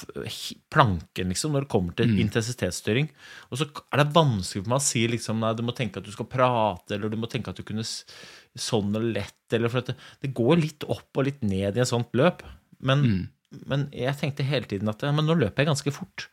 [0.72, 2.20] planken, liksom, når det kommer til Mm.
[2.30, 3.10] intensitetsstyring.
[3.52, 6.06] Og så er det vanskelig for meg å si liksom, nei, du må tenke at
[6.08, 9.80] du skal prate, eller du må tenke at du kunne sånn eller lett, eller for
[9.80, 12.44] at det, det går litt opp og litt ned i et sånt løp.
[12.80, 13.30] Men, Mm.
[13.68, 16.28] men jeg tenkte hele tiden at ja, men nå løper jeg ganske fort.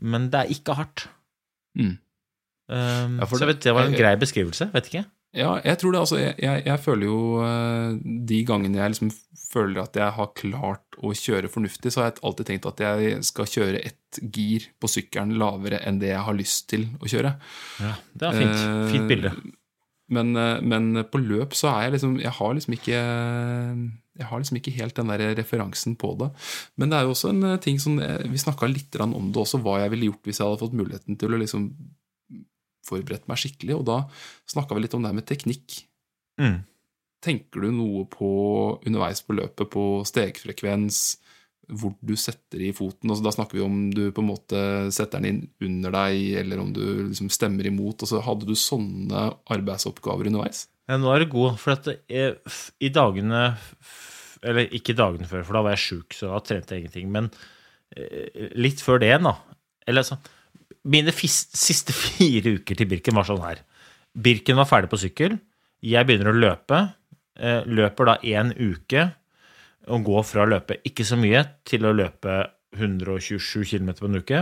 [0.00, 1.08] Men det er ikke hardt.
[1.76, 1.98] Mm.
[2.70, 4.70] Um, Ja, for så jeg det- vet, det var en grei beskrivelse.
[4.72, 5.04] Vet ikke.
[5.38, 6.00] Ja, jeg tror det.
[6.02, 7.98] Altså, jeg, jeg, jeg føler jo eh,
[8.32, 9.12] De gangene jeg liksom
[9.48, 13.20] føler at jeg har klart å kjøre fornuftig, så har jeg alltid tenkt at jeg
[13.24, 17.30] skal kjøre ett gir på sykkelen lavere enn det jeg har lyst til å kjøre.
[17.80, 18.58] Ja, det er fint.
[18.58, 19.32] Eh, Fint bilde.
[20.12, 24.40] Men, eh, men på løp så er jeg liksom Jeg har liksom ikke Jeg har
[24.40, 26.30] liksom ikke helt den der referansen på det.
[26.80, 29.60] Men det er jo også en eh, ting som Vi snakka litt om det også,
[29.64, 31.68] hva jeg ville gjort hvis jeg hadde fått muligheten til å liksom
[32.88, 33.76] forberedt meg skikkelig.
[33.78, 34.00] Og da
[34.50, 35.82] snakka vi litt om det her med teknikk.
[36.40, 36.60] Mm.
[37.24, 38.28] Tenker du noe på
[38.86, 41.18] underveis på løpet, på stegfrekvens,
[41.68, 43.10] hvor du setter i foten?
[43.10, 44.60] Altså, da snakker vi om du på en måte
[44.94, 48.04] setter den inn under deg, eller om du liksom stemmer imot.
[48.06, 50.66] Altså, hadde du sånne arbeidsoppgaver underveis?
[50.88, 52.38] Ja, nå er du god, for at jeg,
[52.80, 53.50] i dagene
[54.40, 57.08] Eller ikke dagene før, for da var jeg sjuk, så da trente jeg ingenting.
[57.10, 57.32] Men
[57.98, 59.34] eh, litt før det igjen, da.
[59.90, 60.22] Eller sånn
[60.84, 63.62] Mine siste fire uker til Birken var sånn her.
[64.18, 65.38] Birken var ferdig på sykkel.
[65.84, 66.82] Jeg begynner å løpe.
[67.38, 69.08] Eh, løper da én uke
[69.88, 72.40] og går fra å løpe ikke så mye til å løpe
[72.76, 74.40] 127 km på en uke.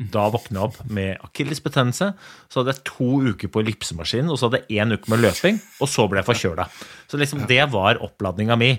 [0.00, 2.06] Da våkna jeg opp med akillesbetennelse.
[2.48, 5.58] Så hadde jeg to uker på ellipsemaskinen, og så hadde jeg én uke med løping,
[5.82, 6.64] og så ble jeg forkjøla.
[7.10, 8.70] Så liksom det var oppladninga mi.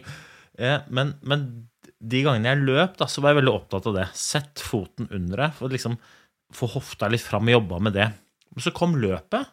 [0.58, 1.46] Eh, Men, men
[2.02, 4.08] de gangene jeg løp, da, så var jeg veldig opptatt av det.
[4.18, 6.00] Sett foten under deg, for liksom
[6.56, 8.08] få hofta litt fram og jobba med det.
[8.52, 9.52] Men så kom løpet,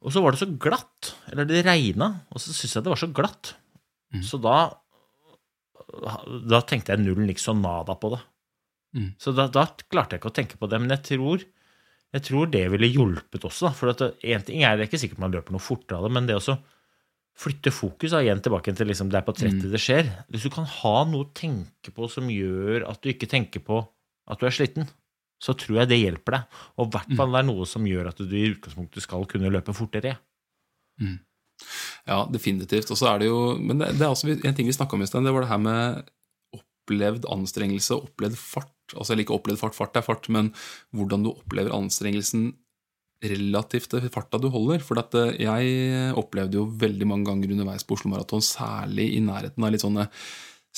[0.00, 1.14] og så var det så glatt.
[1.28, 3.54] Eller det regna, og så syntes jeg det var så glatt.
[4.24, 4.58] Så da
[6.48, 8.20] da tenkte jeg null niks og nada på det.
[8.96, 9.12] Mm.
[9.20, 10.80] Så da, da klarte jeg ikke å tenke på det.
[10.82, 11.44] Men jeg tror,
[12.16, 13.68] jeg tror det ville hjulpet også.
[13.68, 13.72] da.
[13.76, 16.28] For en ting er det er ikke sikkert man løper noe fortere av det, men
[16.28, 16.58] det å
[17.38, 20.08] flytte fokus da, igjen tilbake til liksom, det er på 30 det skjer.
[20.32, 23.84] Hvis du kan ha noe å tenke på som gjør at du ikke tenker på
[24.28, 24.88] at du er sliten,
[25.42, 26.60] så tror jeg det hjelper deg.
[26.76, 29.52] Og i hvert fall det er noe som gjør at du i utgangspunktet skal kunne
[29.54, 30.16] løpe fortere.
[32.08, 32.90] Ja, definitivt.
[32.90, 35.02] Og så er det jo Men det, det er også en ting vi snakka om
[35.02, 36.08] i sted, det var det her med
[36.58, 38.74] opplevd anstrengelse, opplevd fart.
[38.94, 40.52] Altså eller ikke opplevd fart, fart er fart, men
[40.96, 42.52] hvordan du opplever anstrengelsen
[43.24, 44.82] relativt til farta du holder.
[44.84, 49.24] For at eh, jeg opplevde jo veldig mange ganger underveis på Oslo Maraton, særlig i
[49.24, 50.08] nærheten av litt sånne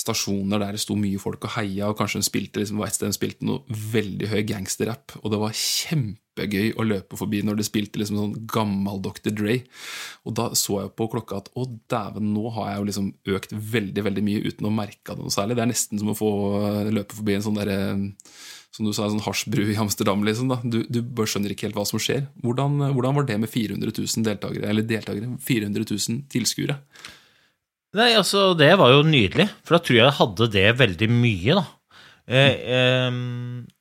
[0.01, 3.11] stasjoner der det sto mye folk og heia, og kanskje hun spilte liksom, et sted
[3.11, 7.67] hun spilte noe veldig høy gangsterrap, og det var kjempegøy å løpe forbi når det
[7.69, 9.33] spilte liksom sånn gammel Dr.
[9.37, 9.59] Dre.
[10.25, 13.53] Og da så jeg på klokka at å dæven, nå har jeg jo liksom økt
[13.77, 15.59] veldig veldig mye uten å merke det noe særlig.
[15.59, 16.33] Det er nesten som å få
[16.63, 17.81] eh, løpe forbi en sånn derre
[18.71, 20.23] som du sa, en sånn hasjbru i Amsterdam.
[20.25, 20.53] liksom.
[20.71, 22.29] Du, du bare skjønner ikke helt hva som skjer.
[22.45, 26.79] Hvordan, hvordan var det med 400 000 deltakere, eller deltakere, 400 000 tilskuere?
[27.99, 31.59] Nei, altså, det var jo nydelig, for da tror jeg jeg hadde det veldig mye,
[31.59, 31.65] da.
[32.31, 33.17] Eh, eh,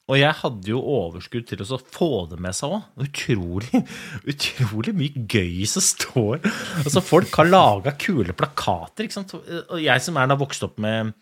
[0.10, 2.88] og jeg hadde jo overskudd til å få det med seg òg.
[3.06, 3.84] Utrolig,
[4.32, 9.36] utrolig mye gøy som står Altså, folk har laga kule plakater, ikke sant.
[9.38, 11.14] Og jeg som er da vokst opp med,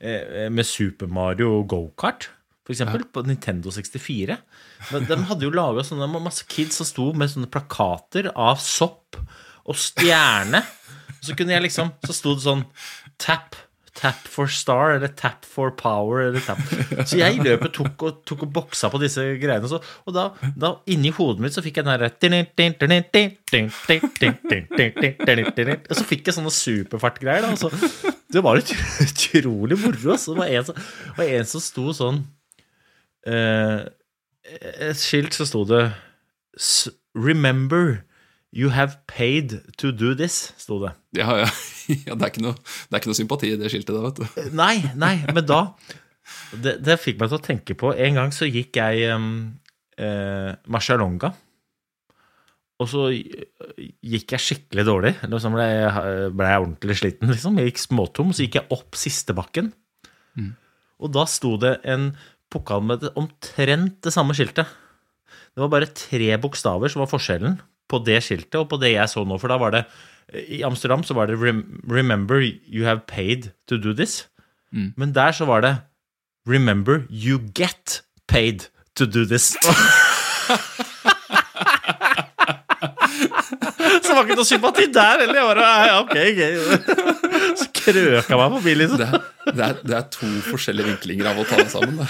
[0.00, 2.30] eh, med Super Mario Go-Kart,
[2.64, 4.38] for eksempel, på Nintendo 64.
[4.94, 9.20] Men de hadde jo laga sånne masse kids som sto med sånne plakater av sopp
[9.68, 10.62] og stjerne.
[11.20, 12.64] Så kunne jeg liksom Så sto det sånn
[13.20, 13.56] Tap.
[14.00, 16.60] Tap for star, eller tap for power, eller tap.
[17.10, 19.68] Så jeg i løpet tok og, tok og boksa på disse greiene.
[19.68, 22.08] Så, og da, da inni hodet mitt så fikk jeg den derre
[25.90, 27.42] Og så fikk jeg sånne superfartgreier.
[27.44, 28.72] da, og så- Det var ut-
[29.04, 30.16] utrolig moro.
[30.16, 32.22] Så Det var en det var en som sto sånn
[33.26, 33.84] uh,
[34.80, 35.92] Et skilt så sto det
[36.56, 38.04] "S- Remember
[38.50, 40.94] You have paid to do this, sto det.
[41.14, 41.50] Ja, ja.
[42.08, 44.56] ja det, er noe, det er ikke noe sympati i det skiltet der, vet du.
[44.58, 45.60] Nei, nei, men da
[46.54, 49.30] det, det fikk meg til å tenke på En gang så gikk jeg um,
[49.98, 51.32] eh, Marcialonga.
[52.80, 55.14] Og så gikk jeg skikkelig dårlig.
[55.20, 57.58] Så ble jeg, ble jeg ordentlig sliten, liksom.
[57.60, 59.68] Jeg gikk småtom, så gikk jeg opp siste bakken.
[61.00, 62.10] Og da sto det en
[62.52, 64.68] pokal med omtrent det samme skiltet.
[65.50, 67.58] Det var bare tre bokstaver som var forskjellen
[67.90, 69.38] på det skiltet og på det jeg så nå.
[69.42, 69.84] For da var det
[70.30, 72.38] I Amsterdam så var det 'Remember
[72.70, 74.26] you have paid to do this'.
[74.96, 75.76] Men der så var det
[76.48, 79.56] 'Remember you get paid to do this'.
[84.02, 85.34] så det var ikke noe sympati der heller.
[85.34, 87.29] Jeg bare, ja, ok, ok.
[87.60, 89.00] Så krøka meg forbi, liksom.
[89.00, 92.00] Det det, er, det er to forskjellige vinklinger av å ta det sammen.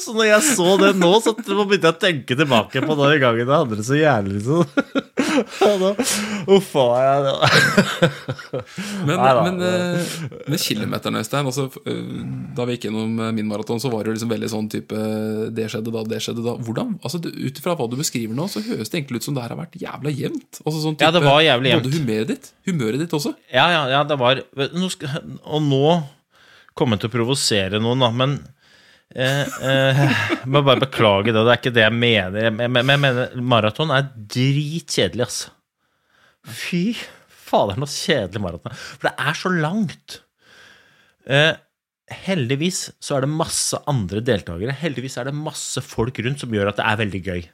[0.00, 3.42] Så når jeg så det nå, så begynte jeg å tenke tilbake på den gangen
[3.42, 4.40] jeg hadde det så jævlig.
[4.40, 4.64] Liksom.
[6.54, 7.28] Uff a meg.
[9.08, 9.42] Men, da.
[9.44, 12.02] men, med kilometerne, kilometeren, Øystein altså, eh,
[12.56, 14.98] Da vi gikk gjennom eh, min maraton, så var det jo liksom veldig sånn type
[15.54, 16.54] Det skjedde da, det skjedde da.
[16.64, 19.44] Hvordan, altså Ut ifra hva du beskriver nå, så høres det egentlig ut som det
[19.44, 20.60] her har vært jævla jevnt.
[20.62, 21.88] Altså, sånn Ja, det var jævlig jevnt.
[21.88, 23.23] Både humøret ditt, humøret ditt også.
[23.52, 24.42] Ja, ja, ja, det var
[24.74, 25.86] nå skal, Og nå
[26.76, 28.36] kommer jeg til å provosere noen, da, men
[29.14, 30.00] eh, eh,
[30.42, 31.38] Jeg må bare beklage det.
[31.38, 32.40] Det er ikke det jeg mener.
[32.48, 35.52] Jeg, men men jeg mener maraton er dritkjedelig, altså.
[36.44, 36.82] Fy
[37.44, 38.74] fader, noe kjedelig maraton.
[38.74, 40.18] For det er så langt.
[41.24, 41.52] Eh,
[42.26, 44.74] heldigvis så er det masse andre deltakere.
[44.76, 47.46] Heldigvis er det masse folk rundt som gjør at det er veldig gøy.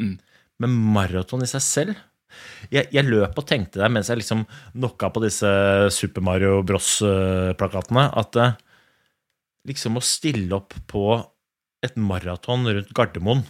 [0.00, 0.16] Mm.
[0.62, 2.02] Men maraton i seg selv
[2.72, 4.44] jeg, jeg løp og tenkte der mens jeg liksom
[4.74, 5.50] knocka på disse
[5.94, 8.56] Super Mario Bros-plakatene, at eh,
[9.68, 11.04] liksom å stille opp på
[11.84, 13.44] et maraton rundt Gardermoen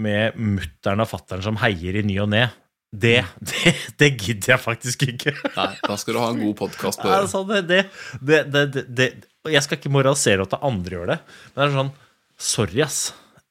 [0.00, 2.44] med mutter'n og fatter'n som heier i ny og ne,
[2.90, 5.34] det, det, det gidder jeg faktisk ikke.
[5.56, 7.26] Nei, Da skal du ha en god podkast på øret.
[7.26, 9.08] Altså, det, det,
[9.50, 11.18] jeg skal ikke moralisere at andre gjør det,
[11.54, 11.92] men det er sånn
[12.40, 13.10] Sorry, ass.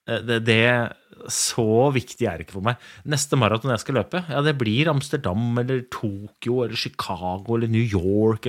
[0.09, 0.61] Eh, Det, det
[1.27, 1.63] Så
[1.95, 2.77] viktig er det ikke for meg.
[3.09, 7.83] Neste maraton jeg skal løpe, ja, det blir Amsterdam eller Tokyo eller Chicago eller New
[7.83, 8.47] York.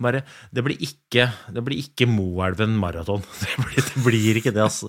[0.00, 0.20] Eller,
[0.54, 3.22] det blir ikke, det blir ikke Moelven maraton.
[3.44, 4.88] Det blir, det blir ikke det, altså.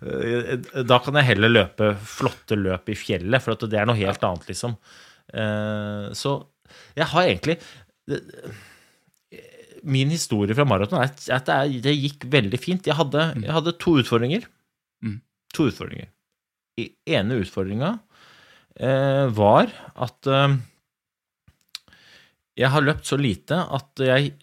[0.00, 3.98] Eh, Da kan jeg heller løpe flotte løp i fjellet, for at det er noe
[4.00, 4.76] helt annet, liksom.
[5.34, 6.38] Eh, Så
[6.96, 7.58] jeg har egentlig
[9.82, 12.84] min historie fra maraton er at det, det gikk veldig fint.
[12.86, 14.44] Jeg hadde, jeg hadde to utfordringer.
[15.04, 15.20] Mm.
[15.56, 16.10] To utfordringer.
[17.08, 17.92] Ene utfordringa
[18.76, 20.56] eh, var at eh,
[22.60, 24.34] jeg har løpt så lite at jeg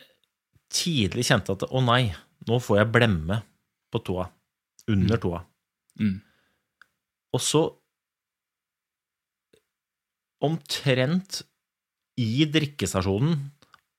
[0.74, 2.10] tidlig kjente at å nei,
[2.48, 3.42] nå får jeg blemme
[3.94, 4.28] på tåa.
[4.88, 5.44] Under tåa.
[6.00, 6.18] Mm.
[7.36, 7.68] Og så
[10.38, 11.40] Omtrent
[12.22, 13.40] i drikkestasjonen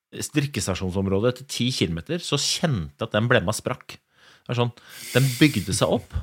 [0.09, 3.99] drikkestasjonsområdet etter ti kilometer, så kjente jeg at den blemma sprakk.
[3.99, 4.73] Det er sånn,
[5.13, 6.15] Den bygde seg opp,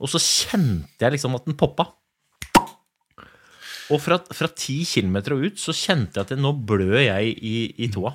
[0.00, 1.84] og så kjente jeg liksom at den poppa.
[3.90, 7.32] Og fra, fra ti kilometer og ut så kjente jeg at jeg, nå blør jeg
[7.42, 8.12] i, i tåa.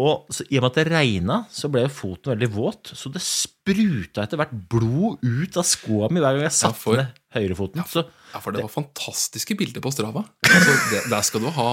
[0.00, 3.22] Og så, i og med at det regna, så ble foten veldig våt, så det
[3.24, 7.84] spruta etter hvert blod ut av skoa mi hver gang jeg satte for- ned høyrefoten.
[7.90, 10.24] Så Ja, for det var fantastiske bilder på Strava.
[10.44, 11.68] Altså, det, der skal du ha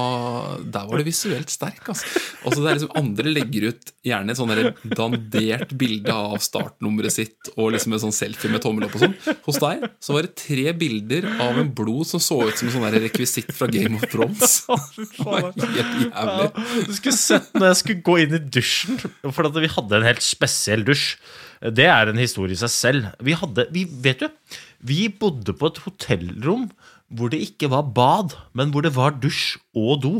[0.62, 2.08] Der var det visuelt sterk, altså.
[2.45, 7.15] altså det er liksom Andre legger ut gjerne et sånn der dandert bilde av startnummeret
[7.15, 9.17] sitt og liksom en sånn selfie med tommel opp og sånn.
[9.47, 12.76] Hos deg så var det tre bilder av en blod som så ut som en
[12.78, 14.60] sånn der rekvisitt fra Game of Thrones.
[15.13, 16.67] Det var helt jævlig.
[16.88, 18.99] Du skulle sett når jeg skulle gå inn i dusjen,
[19.32, 21.15] for at vi hadde en helt spesiell dusj.
[21.63, 23.12] Det er en historie i seg selv.
[23.23, 26.67] Vi hadde, vi, vet du, vi bodde på et hotellrom
[27.13, 30.13] hvor det ikke var bad, men hvor det var dusj og do.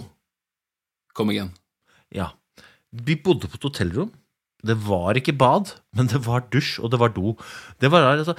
[1.18, 1.52] Kom igjen.
[2.14, 2.32] Ja.
[2.94, 4.12] Vi bodde på et hotellrom.
[4.64, 7.36] Det var ikke bad, men det var dusj, og det var do.
[7.82, 8.38] Det var altså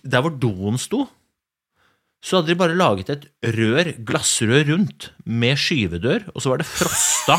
[0.00, 1.04] Der hvor doen sto,
[2.24, 6.68] så hadde de bare laget et rør, glassrør rundt, med skyvedør, og så var det
[6.68, 7.36] frosta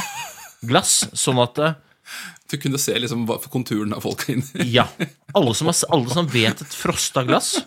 [0.70, 1.80] glass, sånn at eh,
[2.52, 4.67] Du kunne se liksom konturen av folka inni.
[4.78, 4.88] Ja.
[5.38, 7.58] Alle som, har, alle som vet et frosta glass,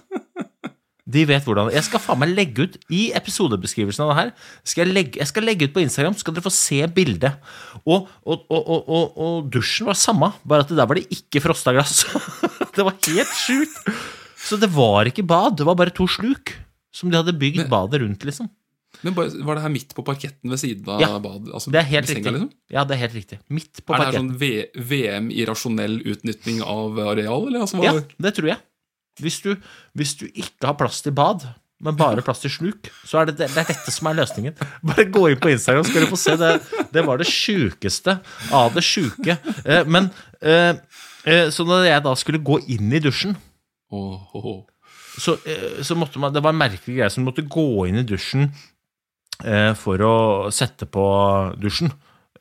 [1.04, 4.30] de vet hvordan Jeg skal faen meg legge ut i episodebeskrivelsen av det her.
[4.64, 7.36] Skal jeg, legge, jeg skal legge ut på Instagram, så skal dere få se bildet.
[7.84, 12.06] Og, og, og, og, dusjen var samme, bare at der var det ikke frosta glass.
[12.76, 13.92] det var helt sjukt.
[14.44, 16.56] Så det var ikke bad, det var bare to sluk
[16.94, 18.48] som de hadde bygd badet rundt, liksom.
[19.02, 21.50] Men Var det her midt på parketten ved siden av Ja, badet?
[21.54, 22.32] Altså, Det er helt senga, riktig.
[22.32, 22.52] Liksom?
[22.70, 23.38] Ja, det er helt riktig.
[23.48, 24.30] Midt på parketten.
[24.30, 27.60] Er det her sånn VM i rasjonell utnytting av areal, eller?
[27.66, 28.58] Altså, Ja, det tror jeg.
[29.22, 29.54] Hvis du,
[29.94, 31.44] hvis du ikke har plass til bad,
[31.84, 34.54] men bare plass til sluk, så er det, det er dette som er løsningen.
[34.88, 36.36] Bare gå inn på Instagram, skal du få se.
[36.40, 36.52] Det,
[36.94, 38.14] det var det sjukeste
[38.54, 39.36] av det sjuke.
[39.66, 40.08] Eh, Men
[40.40, 40.78] eh,
[41.28, 43.36] eh, Så når jeg da skulle gå inn i dusjen,
[45.14, 45.36] så,
[45.86, 48.48] så måtte man Det var en merkelig greie, så du måtte gå inn i dusjen
[49.78, 50.16] for å
[50.54, 51.04] sette på
[51.60, 51.90] dusjen.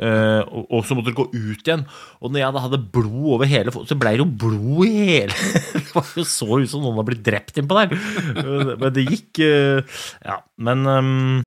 [0.02, 1.84] Eh, og, og så måtte du gå ut igjen.
[2.18, 5.36] Og når jeg da hadde blod over hele så ble det jo blod i hele
[5.78, 7.94] Det var jo så ut som noen hadde blitt drept innpå der.
[8.42, 11.44] Eh, Men det gikk eh, Ja, men um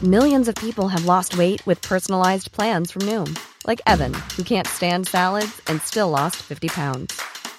[0.00, 4.68] Millions of people have lost weight with personalized plans from Noom, like Evan, who can't
[4.68, 7.20] stand salads and still lost 50 pounds.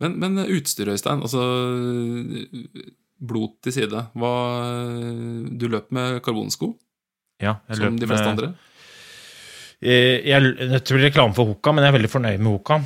[0.00, 1.22] Men, men utstyr, Øystein.
[1.24, 1.40] Altså
[3.26, 4.02] Blod til side.
[4.12, 4.30] Hva,
[5.56, 6.74] du løp med karbonsko,
[7.40, 8.50] ja, jeg som løp de fleste med- andre.
[9.80, 12.78] Jeg, Jeg nødt til å reklame for Hoka, men jeg er veldig fornøyd med Hoka.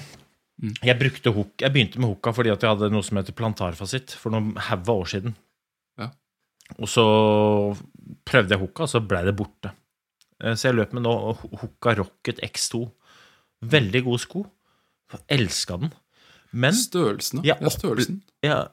[0.61, 0.75] Mm.
[0.85, 4.55] Jeg, brukte jeg begynte med Hoka fordi jeg hadde noe som heter plantarfasitt for noen
[4.57, 5.35] haua år siden.
[5.99, 6.11] Ja.
[6.79, 7.05] Og så
[8.29, 9.73] prøvde jeg Hoka, og så blei det borte.
[10.43, 11.15] Eh, Så jeg løp med nå
[11.63, 12.85] Hoka Rocket X2.
[13.63, 14.45] Veldig god sko.
[15.29, 15.91] Elska den.
[16.53, 17.69] Men Størrelsen, Ja, ja.
[17.71, 18.23] størrelsen.
[18.43, 18.69] jeg,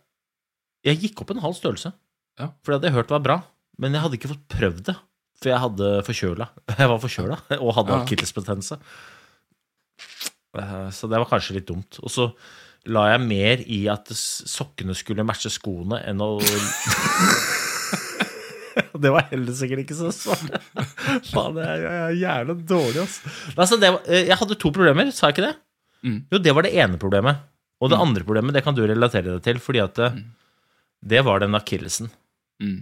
[0.85, 1.91] jeg gikk opp en halv størrelse.
[2.39, 2.47] Ja.
[2.63, 3.37] For det hadde jeg hørt var bra.
[3.77, 4.95] Men jeg hadde ikke fått prøvd det.
[5.37, 6.47] For jeg hadde forkjøla.
[6.79, 7.99] Jeg var forkjøla og hadde Ja.
[8.03, 8.79] akillesbetennelse.
[10.57, 11.99] Eh, Så det var kanskje litt dumt.
[12.01, 12.31] Og så
[12.89, 16.39] la jeg mer i at sokkene skulle matche skoene, enn å
[18.97, 20.57] Det var heller sikkert ikke så svart.
[21.33, 23.31] Faen, jeg er- jeg jævla dårlig, altså.
[23.57, 25.55] altså det var, eh, jeg hadde to problemer, sa jeg ikke det?
[26.05, 26.17] Mm.
[26.31, 27.35] Jo, det var det ene problemet.
[27.77, 30.09] Og det andre problemet, det kan du relatere deg til, fordi at det,
[31.05, 32.09] det var den akillesen.
[32.63, 32.79] Mm.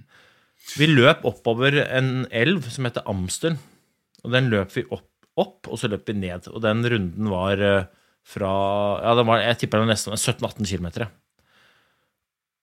[0.76, 3.60] Vi løp oppover en elv som heter Amstern,
[4.24, 6.48] og den løp vi opp, opp og så løp vi ned.
[6.50, 7.88] Og den runden var eh,
[8.26, 8.52] fra
[9.04, 11.10] Ja, var, jeg tipper det var nesten 17-18 km.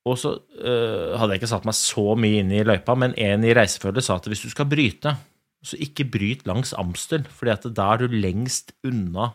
[0.09, 3.45] Og så øh, hadde jeg ikke satt meg så mye inn i løypa, men en
[3.47, 5.15] i reisefølget sa at hvis du skal bryte,
[5.63, 9.31] så ikke bryt langs Amstel, fordi at da er du lengst unna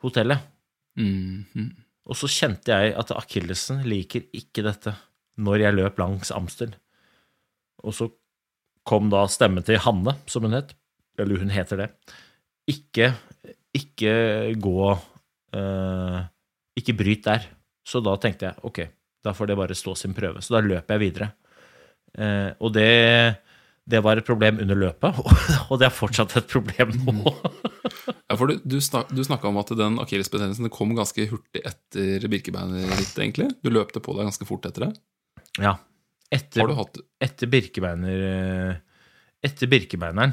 [0.00, 0.40] hotellet.
[0.96, 1.74] Mhm.
[2.06, 4.94] Og så kjente jeg at akillesen liker ikke dette
[5.42, 6.72] når jeg løp langs Amstel.
[7.82, 8.08] Og så
[8.86, 10.72] kom da stemmen til Hanne, som hun het.
[11.18, 11.88] Eller hun heter det.
[12.70, 13.12] Ikke,
[13.74, 14.12] ikke
[14.60, 14.78] gå
[15.56, 16.20] eh,
[16.78, 17.48] Ikke bryt der.
[17.86, 18.80] Så da tenkte jeg ok,
[19.24, 20.42] da får det bare stå sin prøve.
[20.42, 21.30] Så da løper jeg videre.
[22.18, 22.88] Eh, og det,
[23.86, 25.20] det var et problem under løpet,
[25.70, 27.34] og det er fortsatt et problem nå.
[27.86, 32.26] Ja, for du, du, snak, du snakka om at den akillesbetennelsen kom ganske hurtig etter
[32.32, 33.48] Birkebeinerrittet, egentlig.
[33.62, 34.90] Du løpte på deg ganske fort etter det.
[35.62, 35.76] Ja.
[36.34, 38.78] Etter, Har du hatt etter Birkebeiner eh,
[39.46, 40.32] Etter Birkebeineren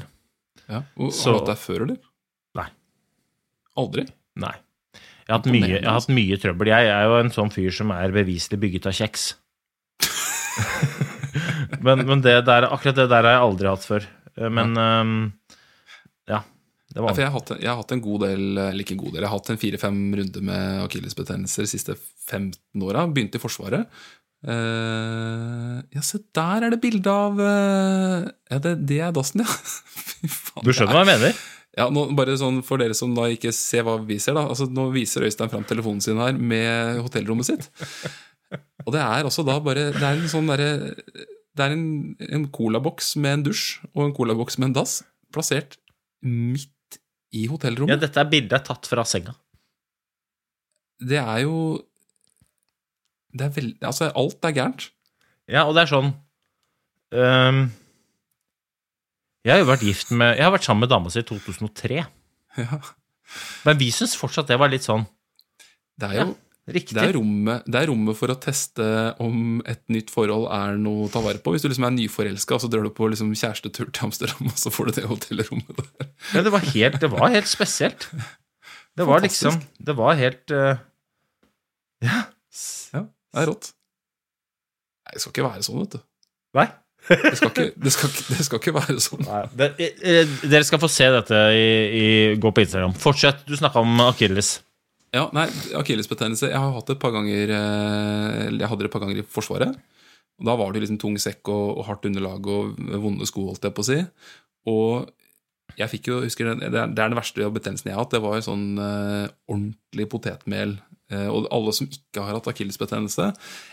[0.66, 0.80] ja.
[0.97, 1.99] og, Så- Har du hatt deg før, eller?
[2.58, 2.66] Nei.
[3.78, 4.08] Aldri?
[4.41, 4.56] Nei.
[5.24, 6.72] Jeg har, hatt mye, jeg har hatt mye trøbbel.
[6.74, 9.28] Jeg er jo en sånn fyr som er beviselig bygget av kjeks.
[11.86, 14.06] men men det der, akkurat det der har jeg aldri hatt før.
[14.38, 14.89] Eh, Men ja.
[14.89, 15.06] ja.
[16.94, 19.24] Ja, jeg har, hatt, jeg har hatt en god del Eller ikke en god del,
[19.24, 23.08] jeg har hatt en fire-fem runder med akillesbetennelser de siste 15 åra.
[23.10, 23.89] Begynte i Forsvaret.
[24.44, 29.48] Uh, ja, se der er det bilde av uh, Ja, det, det er dassen, ja.
[30.28, 30.66] Faen.
[30.68, 31.38] Du skjønner hva jeg mener?
[31.80, 34.46] Ja, nå, bare sånn For dere som da ikke ser hva vi ser, da.
[34.52, 37.70] Altså, nå viser Øystein fram telefonen sin her med hotellrommet sitt.
[38.84, 41.88] Og det er også da bare Det er en sånn derre Det er en,
[42.28, 45.00] en colaboks med en dusj og en colaboks med en dass
[45.34, 45.80] plassert
[46.24, 46.70] midt
[47.34, 47.96] i hotellrommet.
[47.96, 49.36] Ja, dette er bildet er tatt fra senga.
[51.04, 51.56] Det er jo
[53.34, 54.90] Det er veldig Altså, alt er gærent.
[55.50, 56.12] Ja, og det er sånn
[57.12, 57.64] um,
[59.44, 62.04] Jeg har jo vært gift med Jeg har vært sammen med dama si i 2003.
[62.62, 62.80] Ja.
[63.66, 65.08] Men vi syns fortsatt det var litt sånn
[65.98, 66.36] Det er jo
[66.70, 66.95] riktig.
[66.95, 68.86] det er, rommet, det er rommet for å teste
[69.24, 71.55] om et nytt forhold er noe å ta vare på.
[71.55, 74.72] Hvis du liksom er nyforelska, så drar du på liksom kjærestetur til Amsterdam, og så
[74.74, 76.09] får du det hotellrommet der.
[76.34, 78.07] Ja, det var helt, det var helt spesielt.
[78.93, 80.78] Det var liksom Det var helt uh,
[82.05, 82.24] Ja.
[82.93, 83.72] Ja, det er rått.
[85.03, 86.03] Nei, det skal ikke være sånn, vet du.
[86.59, 86.68] Nei?
[87.09, 89.26] Det skal ikke, det skal, det skal ikke være sånn.
[89.28, 91.66] Nei, det, eh, dere skal få se dette i,
[91.97, 92.05] i,
[92.39, 92.93] gå på Instagram.
[93.01, 93.41] Fortsett.
[93.49, 94.55] Du snakka om akilles.
[95.14, 95.45] Ja, nei,
[95.78, 99.20] Akillesbetennelse Jeg har hatt det et par ganger eh, jeg hadde det et par ganger
[99.22, 99.76] i Forsvaret.
[100.41, 103.68] Og Da var det liksom tung sekk og, og hardt underlag og vonde sko, holdt
[103.68, 103.99] jeg på å si.
[104.72, 105.11] Og
[105.78, 108.14] jeg fikk jo, husker det, det er den verste betennelsen jeg har hatt.
[108.16, 110.76] Det var sånn eh, ordentlig potetmel.
[111.14, 113.30] Eh, og alle som ikke har hatt akillesbetennelse,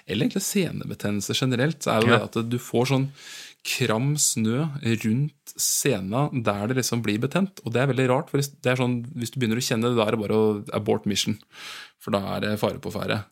[0.07, 2.19] eller egentlig senebetennelse generelt, så er jo Ja.
[2.21, 3.09] det at du får sånn
[3.67, 4.65] kram snø
[5.05, 7.61] rundt sena der det liksom blir betent.
[7.65, 9.99] Og det er veldig rart, for det er sånn, hvis du begynner å kjenne det,
[9.99, 11.37] da er det bare å abort mission.
[12.01, 13.23] For da er det fare på ferde.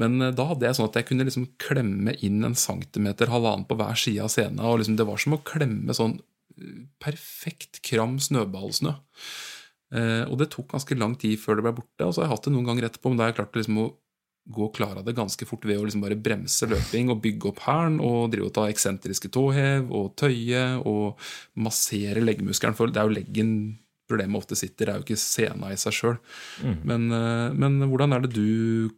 [0.00, 3.66] Men eh, da hadde jeg sånn at jeg kunne liksom klemme inn en centimeter, halvannen
[3.68, 4.60] på hver side av scenen.
[4.64, 6.18] Og liksom det var som å klemme sånn
[6.58, 8.94] eh, perfekt kram snøballsnø.
[9.92, 12.06] Eh, og det tok ganske lang tid før det ble borte.
[12.06, 13.80] Og så har jeg hatt det noen ganger etterpå, men da har jeg klart liksom
[13.84, 13.90] å
[14.50, 17.60] gå klar av det ganske fort ved å liksom bare bremse løping og bygge opp
[17.66, 21.20] hælen og drive og ta eksentriske tåhev og tøye og
[21.62, 22.74] massere leggmuskelen.
[22.78, 23.52] For det er jo leggen
[24.10, 26.18] problemet ofte sitter, det er jo ikke sena i seg sjøl.
[26.88, 28.90] Men, eh, men hvordan er det du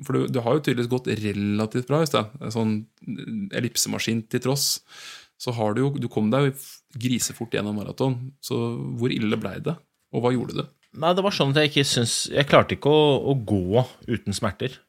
[0.00, 2.30] For du, du har jo tydeligvis gått relativt bra, Øystein.
[2.48, 2.70] Sånn
[3.52, 4.78] ellipsemaskin til tross.
[5.36, 6.54] Så har du jo Du kom deg jo
[6.96, 8.32] grisefort gjennom maraton.
[8.40, 8.56] Så
[8.96, 9.76] hvor ille blei det?
[10.14, 10.64] Og hva gjorde du?
[10.96, 14.32] Nei, det var sånn at jeg ikke syns Jeg klarte ikke å, å gå uten
[14.32, 14.80] smerter.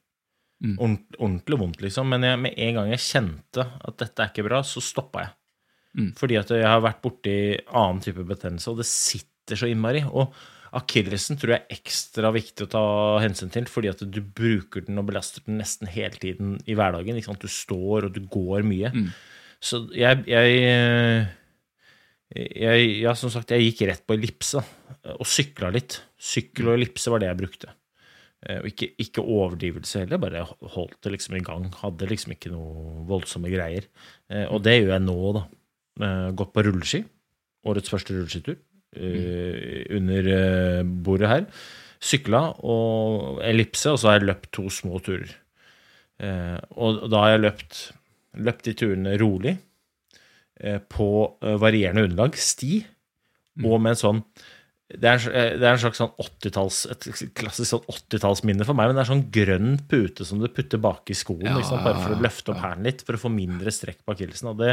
[0.62, 0.78] Mm.
[0.78, 2.10] Ordent, ordentlig vondt, liksom.
[2.14, 5.36] Men jeg, med en gang jeg kjente at dette er ikke bra, så stoppa jeg.
[5.98, 6.10] Mm.
[6.20, 7.36] Fordi at jeg har vært borti
[7.68, 10.04] annen type betennelse, og det sitter så innmari.
[10.08, 10.32] Og
[10.78, 12.86] akillesen tror jeg er ekstra viktig å ta
[13.24, 17.20] hensyn til, fordi at du bruker den og belaster den nesten hele tiden i hverdagen.
[17.20, 18.94] Du står, og du går mye.
[18.96, 19.12] Mm.
[19.62, 21.28] Så jeg, jeg
[22.32, 24.62] jeg, ja, som sagt, jeg gikk rett på ellipse
[25.18, 26.00] og sykla litt.
[26.22, 27.74] Sykkel og ellipse var det jeg brukte.
[28.48, 31.68] Eh, Og ikke, ikke overdrivelse heller, bare holdt det liksom i gang.
[31.82, 33.86] Hadde liksom ikke noe voldsomme greier.
[34.30, 35.44] Eh, Og det gjør jeg nå, da.
[36.02, 37.04] Eh, Gått på rulleski.
[37.66, 38.58] Årets første rulleskitur.
[38.92, 39.86] Mm.
[39.96, 41.46] Under bordet her.
[42.02, 45.30] Sykla og ellipse, og så har jeg løpt to små turer.
[46.76, 47.78] Og da har jeg løpt,
[48.42, 49.54] løpt de turene rolig
[50.92, 51.08] på
[51.62, 52.82] varierende underlag, sti,
[53.64, 54.20] og med en sånn
[55.00, 57.06] det er, en- det er en slags sånn 80-talls Et
[57.38, 61.10] klassisk sånn 80-tallsminne for meg, men det er sånn grønn pute som du putter bak
[61.14, 63.72] i skoen, Ja, liksom, bare for å løfte opp hælen litt, for å få mindre
[63.72, 64.50] strekk på akillesen.
[64.52, 64.72] Og det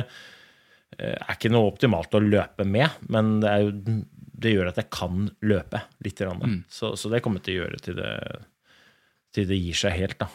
[0.99, 3.75] eh, er ikke noe optimalt å løpe med, men det jo
[4.39, 6.21] det gjør at jeg kan løpe litt.
[6.23, 6.61] Mm.
[6.71, 8.11] så, så det kommer til å gjøre til det,
[9.35, 10.29] til det gir seg helt, da.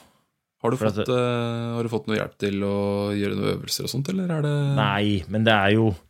[0.64, 2.76] Har du, fått, at eh, har du fått noe hjelp til å
[3.16, 6.04] gjøre noen øvelser og sånt, eller er det Nei, men det er jo eh,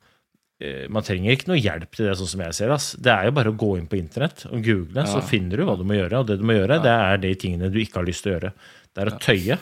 [0.61, 2.91] Man trenger ikke noe hjelp til det, sånn som jeg ser ass.
[2.95, 5.25] Det er jo bare å gå inn på internett og google, så Ja.
[5.27, 6.19] finner du hva du må gjøre.
[6.21, 8.39] Og det du må gjøre, det er de tingene du ikke har lyst til å
[8.39, 8.53] gjøre.
[8.93, 9.57] Det er å tøye.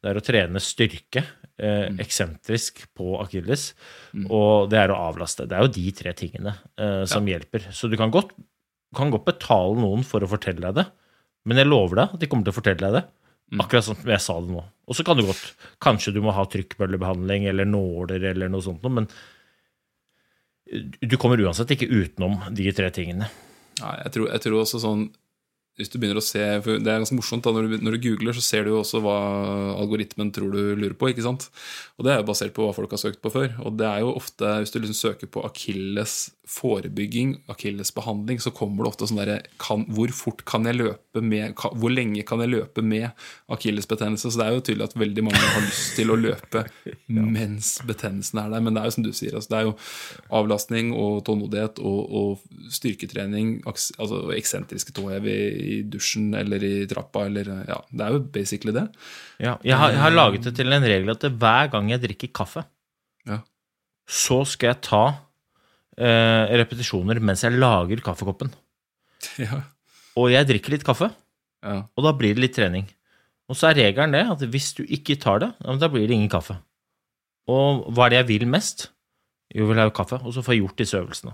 [0.00, 1.24] Det er å trene styrke,
[1.58, 1.98] eh, Mm.
[2.00, 3.74] eksentrisk på akilles,
[4.30, 5.46] og det er å avlaste.
[5.46, 7.68] Det er jo de tre tingene eh, som hjelper.
[7.70, 8.30] Så du kan godt,
[8.94, 10.86] kan godt betale noen for å fortelle deg det,
[11.44, 13.04] men jeg lover deg at de kommer til å fortelle deg det.
[13.52, 13.60] Mm.
[13.66, 14.64] Akkurat som jeg sa det nå.
[14.88, 15.52] Og så kan du godt
[15.82, 19.08] Kanskje du må ha trykkbøllebehandling eller nåler eller noe sånt noe, men
[21.00, 23.30] du kommer uansett ikke utenom de tre tingene.
[23.80, 25.08] Nei, jeg tror, jeg tror også sånn
[25.80, 28.04] Hvis du begynner å se for Det er ganske morsomt da, når du, når du
[28.08, 29.16] googler, så ser du jo også hva
[29.80, 31.10] algoritmen tror du lurer på.
[31.10, 31.48] ikke sant?
[31.98, 33.54] Og det er jo basert på hva folk har søkt på før.
[33.64, 38.82] Og det er jo ofte, hvis du liksom søker på akilles forebygging, akillesbehandling, så kommer
[38.82, 39.38] det ofte sånn derre
[39.94, 43.10] Hvor fort kan jeg løpe med kan, Hvor lenge kan jeg løpe med
[43.52, 44.30] akillesbetennelse?
[44.32, 46.64] Så det er jo tydelig at veldig mange har lyst til å løpe
[47.36, 48.64] mens betennelsen er der.
[48.66, 49.76] Men det er jo som du sier, altså, det er jo
[50.40, 55.38] avlastning og tålmodighet og, og styrketrening, altså eksentriske tåhev i,
[55.70, 58.86] i dusjen eller i trappa eller Ja, det er jo basically det.
[59.40, 62.32] Ja, jeg, har, jeg har laget det til en regel at hver gang jeg drikker
[62.42, 62.64] kaffe,
[63.28, 63.40] Ja.
[64.08, 65.02] så skal jeg ta
[66.00, 68.52] eh, repetisjoner mens jeg lager kaffekoppen.
[69.40, 69.62] Ja.
[70.16, 71.10] Og jeg drikker litt kaffe,
[71.62, 71.74] ja.
[71.94, 72.86] og da blir det litt trening.
[73.50, 76.30] Og så er regelen det at hvis du ikke tar det, da blir det ingen
[76.32, 76.56] kaffe.
[77.50, 78.88] Og hva er det jeg vil mest?
[79.54, 81.32] Jo, vil ha kaffe, og så får jeg gjort disse øvelsene.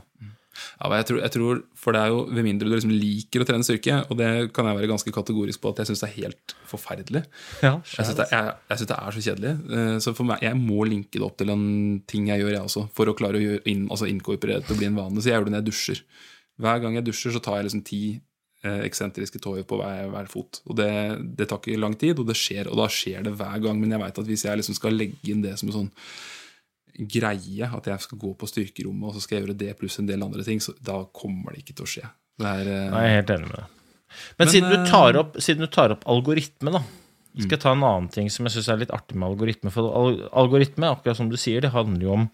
[0.81, 3.47] Ja, jeg tror, jeg tror, For det er jo ved mindre du liksom liker å
[3.49, 6.55] trene styrke, og det kan jeg være ganske kategorisk på at jeg syns er helt
[6.69, 7.25] forferdelig.
[7.63, 9.53] Ja, Jeg syns det, synes det er så kjedelig.
[9.79, 11.67] Eh, Så for meg, jeg må linke det opp til en
[12.07, 14.77] ting jeg gjør, jeg også, for å klare å gjøre inn, altså inkorporere det til
[14.77, 15.21] å bli en vane.
[15.23, 16.01] Så jeg gjør det når jeg dusjer.
[16.59, 18.01] Hver gang jeg dusjer, så tar jeg liksom ti
[18.65, 20.63] eh, eksentriske tåer på hver, hver fot.
[20.67, 20.91] Og det,
[21.37, 23.79] det tar ikke lang tid, og det skjer, og da skjer det hver gang.
[23.81, 25.93] Men jeg veit at hvis jeg liksom skal legge inn det som en sånn
[26.97, 30.09] greie, at jeg skal gå på styrkerommet og så skal jeg gjøre det pluss en
[30.09, 32.11] del andre ting, så da kommer det ikke til å skje.
[32.37, 33.73] Det er, eh, Nei, jeg er helt enig med deg.
[34.07, 36.83] Men, Men, siden, du eh, tar opp, siden du tar opp algoritme, da,
[37.37, 39.73] skal jeg ta en annen ting som jeg syns er litt artig med algoritme.
[39.75, 39.93] For
[40.33, 42.29] algoritme, akkurat som du sier, det handler jo om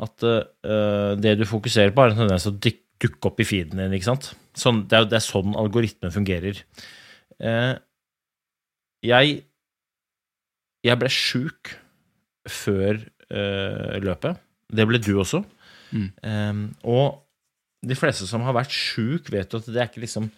[0.00, 3.80] at uh, det du fokuserer på, har en tendens til å dukke opp i feeden
[3.80, 3.94] din.
[3.96, 4.32] ikke sant?
[4.56, 6.60] Sånn, det, er, det er sånn algoritmen fungerer.
[7.40, 7.80] Uh,
[9.04, 9.40] jeg
[10.86, 11.74] jeg ble sjuk
[12.48, 14.38] før løpet.
[14.70, 15.42] Det ble du også.
[15.90, 16.08] Mm.
[16.22, 17.20] Um, og
[17.86, 20.28] de fleste som har vært sjuk, vet jo at det er ikke liksom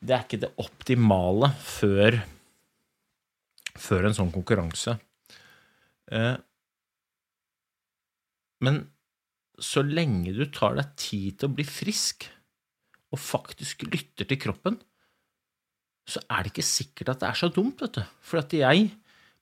[0.00, 2.22] Det er ikke det optimale før
[3.80, 4.96] før en sånn konkurranse.
[6.10, 6.36] Uh,
[8.64, 8.82] men
[9.60, 12.26] så lenge du tar deg tid til å bli frisk,
[13.12, 14.78] og faktisk lytter til kroppen,
[16.08, 18.02] så er det ikke sikkert at det er så dumt, vet du.
[18.24, 18.88] For at jeg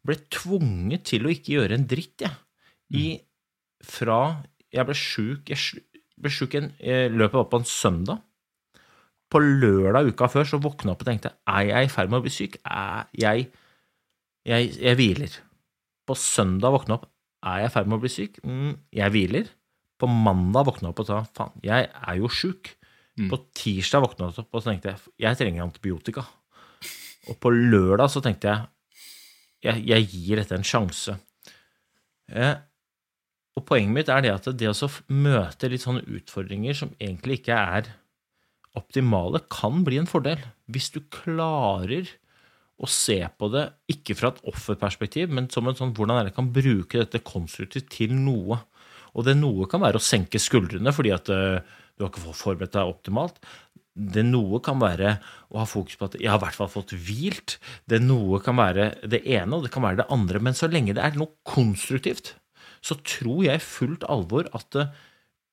[0.06, 2.34] ble tvunget til å ikke gjøre en dritt, jeg.
[2.96, 3.18] I,
[3.84, 4.20] fra
[4.72, 5.82] jeg ble sjuk Jeg
[6.18, 8.22] ble sjuk en eh, Løpet var på en søndag.
[9.28, 12.22] På lørdag uka før så våkna jeg opp og tenkte er jeg i ferd med
[12.22, 12.56] å bli syk?
[12.64, 13.50] Er jeg,
[14.48, 15.36] jeg, jeg hviler.
[16.08, 17.10] På søndag våkna jeg opp
[17.48, 18.40] er jeg i ferd med å bli syk?
[18.40, 19.52] Mm, jeg hviler.
[20.00, 22.72] På mandag våkna jeg opp og sa faen, jeg er jo sjuk.
[23.18, 23.28] Mm.
[23.28, 26.24] På tirsdag våkna jeg opp og så tenkte jeg jeg trenger antibiotika.
[27.28, 28.66] Og på lørdag så tenkte jeg
[29.66, 31.16] jeg, jeg gir dette en sjanse.
[32.30, 32.54] Eh,
[33.58, 37.58] og poenget mitt er det at det å møte litt sånne utfordringer som egentlig ikke
[37.58, 37.90] er
[38.78, 40.40] optimale, kan bli en fordel.
[40.70, 42.06] Hvis du klarer
[42.78, 46.50] å se på det ikke fra et offerperspektiv, men som en sånn hvordan er kan
[46.54, 48.60] bruke dette konstruktivt til noe.
[49.18, 51.58] Og det noe kan være å senke skuldrene fordi at eh,
[51.98, 53.40] du har ikke forberedt deg optimalt.
[53.98, 55.16] Det noe kan være
[55.50, 57.56] å ha fokus på at jeg har i hvert fall fått hvilt.
[57.90, 60.42] Det noe kan være det ene, og det kan være det andre.
[60.44, 62.36] Men så lenge det er noe konstruktivt,
[62.84, 64.92] så tror jeg fullt alvor at eh,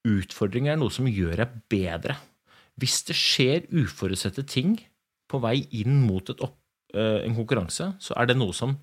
[0.05, 2.17] utfordringer er noe som gjør deg bedre.
[2.79, 4.75] Hvis det skjer uforutsette ting
[5.31, 6.57] på vei inn mot opp,
[6.93, 8.75] eh, en konkurranse, så er det noe som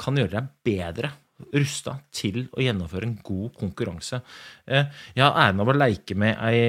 [0.00, 1.12] kan gjøre deg bedre
[1.54, 4.20] rusta til å gjennomføre en god konkurranse.
[4.66, 6.60] Eh, Jeg har æren av å leike med ei,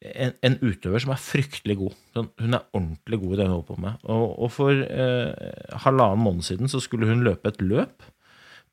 [0.00, 1.98] en, en utøver som er fryktelig god.
[2.40, 4.06] Hun er ordentlig god i det hun holder på med.
[4.14, 8.06] Og, og for eh, halvannen måned siden så skulle hun løpe et løp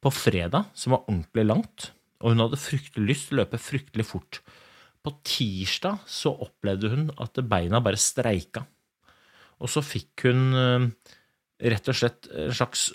[0.08, 1.92] på fredag som var ordentlig langt.
[2.24, 4.40] Og hun hadde fryktelig lyst til å løpe fryktelig fort.
[5.04, 8.64] På tirsdag så opplevde hun at beina bare streika.
[9.62, 10.88] Og så fikk hun eh,
[11.74, 12.90] rett og slett en slags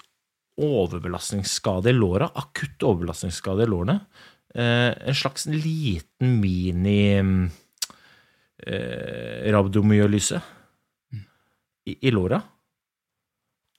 [0.62, 3.98] overbelastningsskade i låra, akutt overbelastningsskade i lårene.
[4.54, 7.16] Eh, en slags liten mini
[8.62, 9.48] eh,
[11.88, 12.40] i, låra.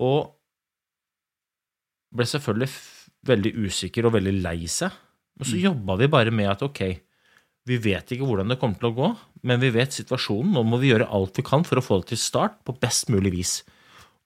[0.03, 0.33] Og
[2.13, 2.69] ble selvfølgelig
[3.27, 4.93] veldig usikker og veldig lei seg.
[5.39, 6.81] Og så jobba vi bare med at ok,
[7.69, 9.09] vi vet ikke hvordan det kommer til å gå,
[9.47, 10.51] men vi vet situasjonen.
[10.53, 13.09] Nå må vi gjøre alt vi kan for å få det til start på best
[13.13, 13.53] mulig vis.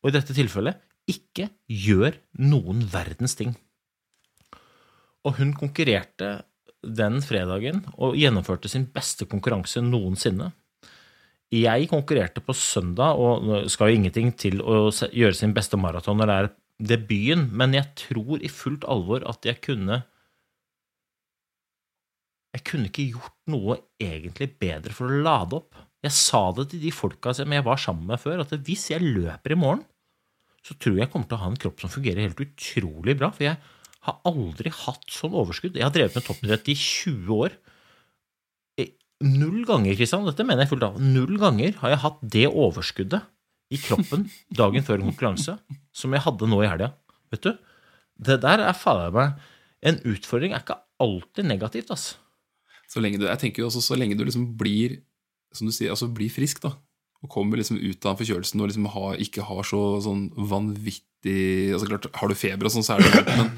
[0.01, 3.53] Og i dette tilfellet ikke gjør noen verdens ting.
[5.27, 6.41] Og hun konkurrerte
[6.81, 10.51] den fredagen og gjennomførte sin beste konkurranse noensinne.
[11.53, 16.27] Jeg konkurrerte på søndag, og skal jo ingenting til å gjøre sin beste maraton når
[16.27, 20.03] det er debuten, men jeg tror i fullt alvor at jeg kunne
[22.55, 25.75] Jeg kunne ikke gjort noe egentlig bedre for å lade opp.
[26.01, 29.03] Jeg sa det til de folka som jeg var sammen med før, at hvis jeg
[29.03, 29.83] løper i morgen,
[30.65, 33.29] så tror jeg jeg kommer til å ha en kropp som fungerer helt utrolig bra.
[33.35, 33.59] For jeg
[34.07, 35.77] har aldri hatt sånn overskudd.
[35.77, 37.59] Jeg har drevet med toppidrett i 20 år.
[38.81, 38.95] Eh,
[39.27, 43.27] Null ganger, Kristian, dette mener jeg fullt av, null ganger har jeg hatt det overskuddet
[43.73, 45.57] i kroppen dagen før konkurranse
[45.95, 46.93] som jeg hadde nå i helga.
[47.33, 47.51] Vet du?
[48.17, 49.35] Det der er fader meg
[49.85, 52.15] En utfordring er ikke alltid negativt, altså.
[52.89, 55.01] Så lenge du, jeg tenker jo også så lenge du liksom blir
[55.53, 56.73] som du sier, altså blir frisk, da,
[57.23, 61.89] og kommer liksom ut av forkjølelsen og liksom har, ikke har så sånn vanvittig altså
[61.89, 63.51] klart, Har du feber og sånn, så er det greit, men,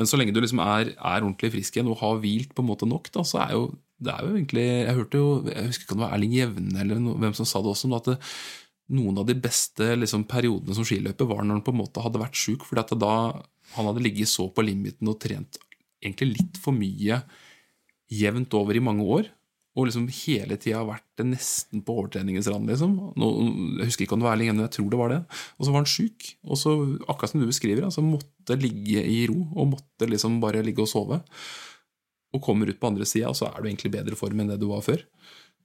[0.00, 2.70] men så lenge du liksom er, er ordentlig frisk igjen og har hvilt på en
[2.70, 5.86] måte nok, da, så er jo det er jo egentlig Jeg hørte jo, jeg husker
[5.86, 8.10] ikke om det var Erling Jevne eller no, hvem som sa det også, men at
[8.10, 8.16] det,
[8.94, 12.22] noen av de beste liksom, periodene som skiløper var når han på en måte hadde
[12.22, 13.14] vært sjuk, fordi da
[13.74, 15.58] han hadde ligget så på limiten og trent
[16.04, 17.20] egentlig litt for mye
[18.12, 19.32] jevnt over i mange år,
[19.76, 22.94] og liksom hele tida vært nesten på overtreningens rand, liksom.
[23.20, 23.26] Nå,
[23.82, 25.18] jeg husker ikke om det var Erling men jeg tror det var det.
[25.58, 26.72] Og så var han sjuk, og så,
[27.04, 30.88] akkurat som du beskriver, altså måtte ligge i ro, og måtte liksom bare ligge og
[30.88, 31.20] sove.
[32.32, 34.56] Og kommer ut på andre sida, og så er du egentlig bedre form enn det
[34.62, 35.04] du var før.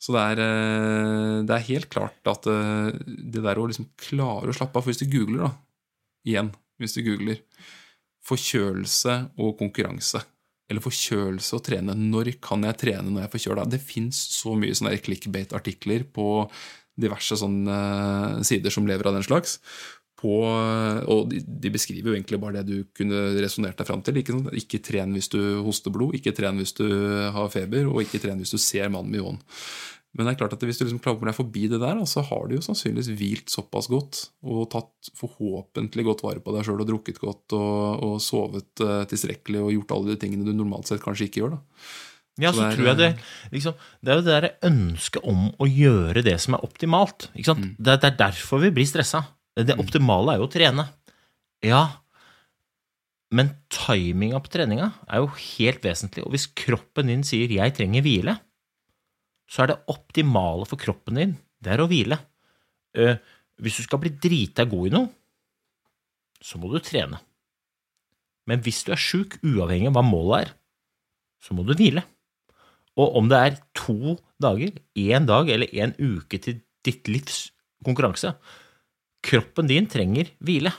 [0.02, 4.49] Så det er, eh, det er helt klart at eh, det der å liksom klare
[4.49, 5.52] å slappe av For hvis du googler, da,
[6.26, 7.41] igjen, hvis du googler
[8.26, 10.24] forkjølelse og konkurranse,
[10.72, 13.66] eller forkjølelse og trene, når kan jeg trene når jeg er forkjøla?
[13.70, 16.28] Det fins så mye sånne clickbait-artikler på
[17.02, 19.60] diverse sånne eh, sider som lever av den slags.
[20.22, 20.36] På,
[21.09, 24.19] og de, beskriver jo egentlig bare det du kunne resonnert deg fram til.
[24.22, 26.86] Ikke, sånn, ikke tren hvis du hoster blod, ikke tren hvis du
[27.34, 29.41] har feber, og ikke tren hvis du ser mannen med ljåen.
[30.11, 32.24] Men det er klart at hvis du liksom klarer å deg forbi det der, så
[32.28, 36.84] har du jo sannsynligvis hvilt såpass godt og tatt forhåpentlig godt vare på deg sjøl
[36.84, 40.91] og drukket godt og, og sovet eh, tilstrekkelig og gjort alle de tingene du normalt
[40.91, 41.55] sett kanskje ikke gjør.
[41.55, 41.86] da.
[42.41, 43.09] Ja, Så så er, tror jeg det
[43.55, 47.30] liksom, Det er jo det der ønsket om å gjøre det som er optimalt.
[47.47, 47.72] Sant?
[47.78, 49.24] Det, er, det er derfor vi blir stressa.
[49.58, 50.86] Det optimale er jo å trene.
[51.66, 51.84] Ja,
[53.32, 56.24] men timinga på treninga er jo helt vesentlig.
[56.26, 58.39] Og hvis kroppen din sier 'jeg trenger hvile',
[59.47, 62.20] så er det optimale for kroppen din, det er å hvile.
[62.95, 63.18] Eh,
[63.60, 65.10] hvis du skal bli drita god i noe,
[66.41, 67.20] så må du trene.
[68.47, 70.54] Men hvis du er sjuk, uavhengig av hva målet er,
[71.43, 72.04] så må du hvile.
[72.97, 77.52] Og om det er to dager, én dag eller én uke til ditt livs
[77.86, 78.36] konkurranse,
[79.26, 80.72] kroppen din trenger hvile.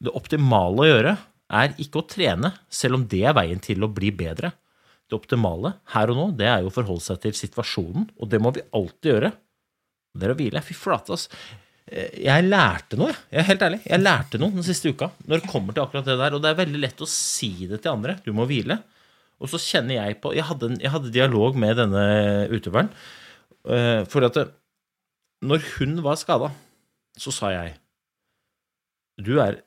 [0.00, 1.14] Det optimale å gjøre
[1.60, 4.52] er ikke å trene, selv om det er veien til å bli bedre.
[5.10, 8.38] Det optimale her og nå, det er jo å forholde seg til situasjonen, og det
[8.42, 9.32] må vi alltid gjøre.
[10.14, 10.62] Det er å hvile.
[10.62, 11.24] Fy flate, ass.
[11.90, 13.40] Eh, Jeg lærte noe, jeg.
[13.42, 13.80] er helt ærlig.
[13.90, 16.50] Jeg lærte noe den siste uka når det kommer til akkurat det der, og det
[16.54, 18.16] er veldig lett å si det til andre.
[18.24, 18.78] Du må hvile.
[19.40, 22.02] Og så kjenner jeg på Jeg hadde, jeg hadde dialog med denne
[22.52, 22.90] utøveren.
[23.66, 24.36] eh, For at
[25.42, 26.50] når hun var skada,
[27.20, 27.76] så sa jeg
[29.20, 29.60] Du er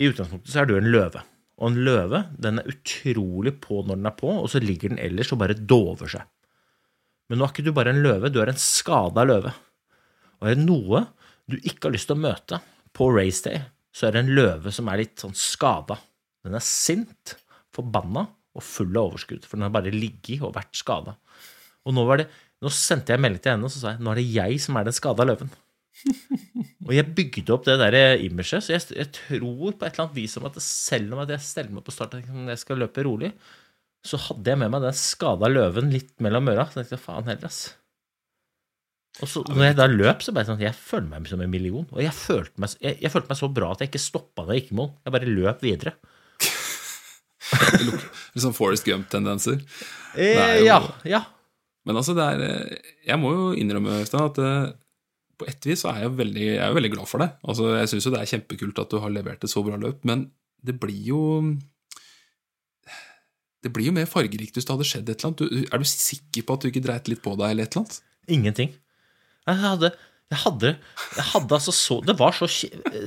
[0.00, 1.24] I utgangspunktet så er du en løve.
[1.60, 5.02] Og en løve den er utrolig på når den er på, og så ligger den
[5.02, 6.24] ellers og bare dover seg.
[7.28, 9.52] Men nå er ikke du bare en løve, du er en skada løve.
[10.40, 11.04] Og er det noe
[11.50, 12.60] du ikke har lyst til å møte
[12.96, 13.60] på race day,
[13.94, 15.98] så er det en løve som er litt sånn skada.
[16.46, 17.36] Den er sint,
[17.74, 18.24] forbanna
[18.56, 21.14] og full av overskudd, for den har bare ligget og vært skada.
[21.86, 22.26] Og nå, det,
[22.62, 24.78] nå sendte jeg melding til henne og så sa jeg, nå er det jeg som
[24.78, 25.52] er den skada løven.
[26.86, 30.16] og jeg bygde opp det der imaget, så jeg, jeg tror på et eller annet
[30.16, 33.32] vis om at selv om jeg steller meg på start når jeg skal løpe rolig,
[34.06, 36.64] så hadde jeg med meg den skada løven litt mellom øra.
[36.70, 37.60] Så tenkte jeg faen heller, ass.
[39.20, 41.84] Og så når jeg da løp, så det sånn jeg følte meg som en million.
[41.92, 44.56] Og jeg følte meg, jeg, jeg følte meg så bra at jeg ikke stoppa da
[44.56, 44.92] jeg gikk i mål.
[45.04, 45.94] Jeg bare løp videre.
[47.90, 49.60] Litt sånn Forest Gump-tendenser.
[50.14, 50.78] Eh, ja,
[51.08, 51.24] ja.
[51.88, 54.70] Men altså, det er eh, Jeg må jo innrømme, Øystein, at eh,
[55.40, 57.30] på et vis så er jeg veldig, jeg er veldig glad for det.
[57.48, 60.04] Altså, Jeg syns jo det er kjempekult at du har levert et så bra løp,
[60.08, 60.28] men
[60.64, 61.20] det blir jo
[63.60, 65.40] Det blir jo mer fargerikt hvis det hadde skjedd et eller annet.
[65.40, 67.82] Du, er du sikker på at du ikke dreit litt på deg, eller et eller
[67.84, 67.98] annet?
[68.32, 68.70] Ingenting.
[69.50, 69.90] Jeg hadde,
[70.30, 70.70] jeg hadde,
[71.16, 72.46] jeg hadde altså så Det var så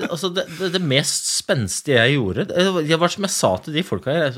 [0.10, 3.84] altså det, det, det mest spenstige jeg gjorde det var- som jeg sa til de
[3.88, 4.34] folka her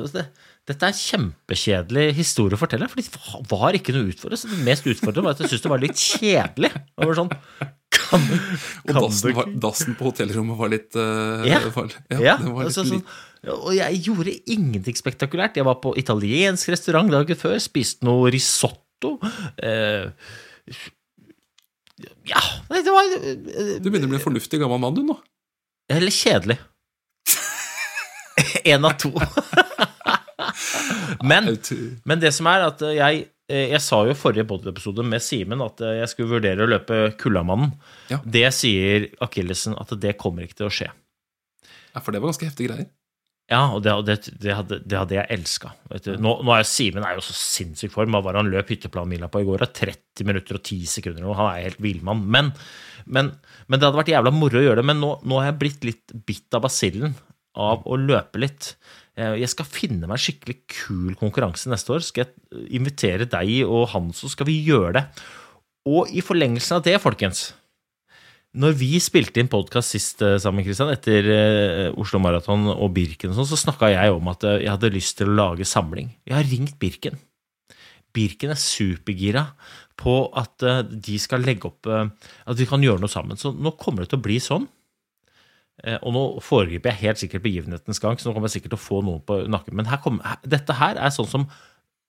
[0.67, 4.39] Dette er en kjempekjedelig historie å fortelle, for det var ikke noe utfordrende.
[4.41, 6.71] Så det mest utfordrende var at jeg syntes det var litt kjedelig.
[6.73, 7.33] Det var sånn
[8.09, 8.25] kan,
[8.85, 11.61] Og dassen, var, dassen på hotellrommet var litt uh, Ja.
[11.75, 12.35] var, Ja, ja.
[12.41, 13.05] var litt, altså, sånn,
[13.53, 15.59] og jeg gjorde ingenting spektakulært.
[15.59, 19.15] Jeg var på italiensk restaurant dagen før, spiste noe risotto.
[19.61, 20.09] Uh,
[22.25, 22.41] ja,
[22.73, 25.19] det var uh, Du begynner å bli en fornuftig gammel mann, du nå.
[25.93, 26.57] Eller kjedelig.
[28.71, 29.13] Én av to.
[31.29, 31.53] men,
[32.05, 35.81] men det som er at jeg Jeg sa jo i forrige podiepisode med Simen at
[35.85, 37.75] eh, jeg skulle vurdere å løpe Kullamannen.
[38.09, 38.17] Ja.
[38.25, 40.87] Det sier Akillesen at det kommer ikke til å skje.
[41.93, 42.87] Ja, for det var ganske heftige greier.
[43.45, 45.75] Ja, og det, det, det, hadde, det hadde jeg elska.
[46.17, 48.15] Nå, nå er Simen er jo så sinnssyk form.
[48.17, 49.67] Hva var han løp hytteplanmila på i går?
[49.69, 51.27] 30 minutter og 10 sekunder.
[51.27, 51.37] og.
[51.37, 52.25] Han er helt villmann.
[52.25, 52.49] Men,
[53.05, 53.29] men,
[53.69, 54.87] men det hadde vært jævla moro å gjøre det.
[54.89, 57.13] Men nå, nå har jeg blitt litt bitt av basillen
[57.53, 58.73] av å løpe litt.
[59.15, 62.03] Eh, Jeg skal finne meg en skikkelig kul konkurranse neste år.
[62.03, 65.05] Skal jeg invitere deg og han, så skal vi gjøre det.
[65.87, 67.51] Og i forlengelsen av det, folkens
[68.55, 73.33] når vi spilte inn podkast sist eh, sammen, Christian, etter eh, Oslo Maraton og Birken,
[73.33, 76.13] og sånn, så snakka jeg om at jeg hadde lyst til å lage samling.
[76.23, 77.19] Jeg har ringt Birken.
[78.15, 79.43] Birken er supergira
[79.99, 83.35] på at de skal legge opp At vi kan gjøre noe sammen.
[83.35, 84.69] Så nå kommer det til å bli sånn.
[85.83, 88.79] Eh, Og nå foregriper jeg helt sikkert begivenhetens gang, så nå kommer jeg sikkert til
[88.79, 89.75] å få noen på nakken.
[89.75, 91.47] Men her kommer, dette her er sånn som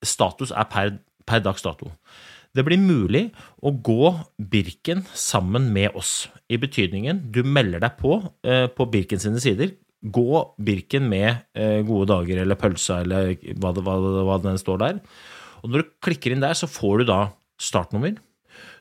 [0.04, 1.90] status er per, per dags dato.
[2.56, 3.26] Det blir mulig
[3.60, 6.28] å gå Birken sammen med oss.
[6.48, 9.74] I betydningen du melder deg på eh, på Birken sine sider.
[10.00, 10.28] Gå
[10.62, 13.96] Birken med eh, gode dager eller pølsa eller hva det, hva,
[14.30, 15.02] hva den står der.
[15.64, 17.20] Og når du klikker inn der, så får du da
[17.60, 18.14] startnummer.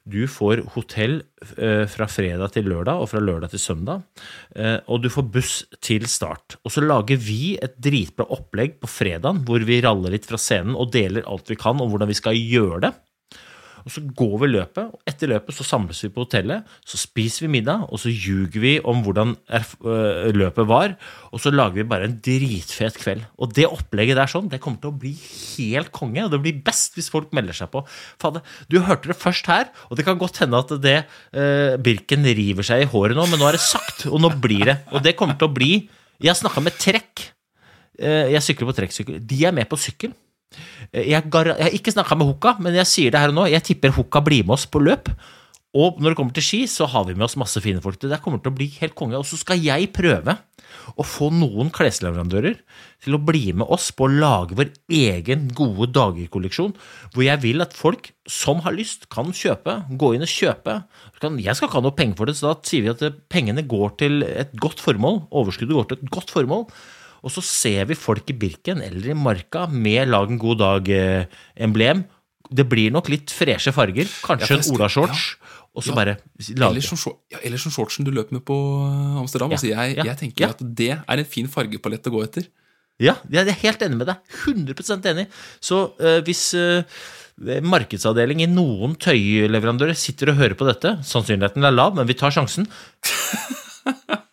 [0.05, 1.15] Du får hotell
[1.57, 4.03] eh, fra fredag til lørdag og fra lørdag til søndag.
[4.53, 6.59] Eh, og du får buss til start.
[6.61, 10.77] Og så lager vi et dritbra opplegg på fredagen hvor vi raller litt fra scenen
[10.77, 12.93] og deler alt vi kan om hvordan vi skal gjøre det.
[13.85, 17.45] Og så går vi løpet, og etter løpet så samles vi på hotellet, så spiser
[17.45, 20.95] vi middag, og så ljuger vi om hvordan øh, løpet var,
[21.29, 23.21] og så lager vi bare en dritfet kveld.
[23.37, 26.63] Og det opplegget der sånn, det kommer til å bli helt konge, og det blir
[26.65, 27.83] best hvis folk melder seg på.
[28.21, 28.41] Fader,
[28.73, 32.65] du hørte det først her, og det kan godt hende at det eh, Birken river
[32.65, 34.79] seg i håret nå, men nå er det sagt, og nå blir det.
[34.97, 35.71] Og det kommer til å bli
[36.25, 37.27] Jeg snakka med Trekk.
[38.01, 39.21] Eh, Jeg sykler på trekksykkel.
[39.21, 40.15] De er med på sykkel.
[40.95, 43.47] Jeg, har ikke snakka med Hukka, men jeg sier det her og nå.
[43.51, 45.11] Jeg tipper Hukka blir med oss på løp.
[45.75, 47.97] Og når det kommer til ski, så har vi med oss masse fine folk.
[47.99, 49.19] Det der kommer til å bli helt konge.
[49.19, 50.37] Og så skal jeg prøve
[50.95, 52.55] å få noen klesleverandører
[53.03, 56.73] til å bli med oss på å lage vår egen gode dager-kolleksjon,
[57.11, 59.81] hvor jeg vil at folk som har lyst, kan kjøpe.
[59.99, 60.79] Gå inn og kjøpe.
[61.19, 63.97] Jeg skal ikke ha noe penger for det, så da sier vi at pengene går
[63.99, 65.25] til et godt formål.
[65.35, 66.69] Overskuddet går til et godt formål.
[67.25, 72.03] Og så ser vi folk i Birken eller i Marka med Lag en god dag-emblem.
[72.53, 74.05] Det blir nok litt freshe farger.
[74.25, 75.23] Kanskje ja, en Ola-shorts.
[75.75, 75.95] Og så Ja.
[75.97, 79.49] bare Eller lage som, shor- ja, eller som shortsen du løp med på eh, Amsterdam.
[79.51, 80.49] Ja, Altså, jeg, ja, jeg tenker ja.
[80.53, 82.45] at det er en fin fargepalett å gå etter.
[83.01, 84.21] Ja, jeg er helt enig med deg.
[84.45, 85.25] 100% enig.
[85.59, 86.85] Så uh, hvis uh,
[87.65, 92.31] markedsavdeling i noen tøyleverandører sitter og hører på dette, sannsynligheten er lav, men vi tar
[92.31, 92.69] sjansen.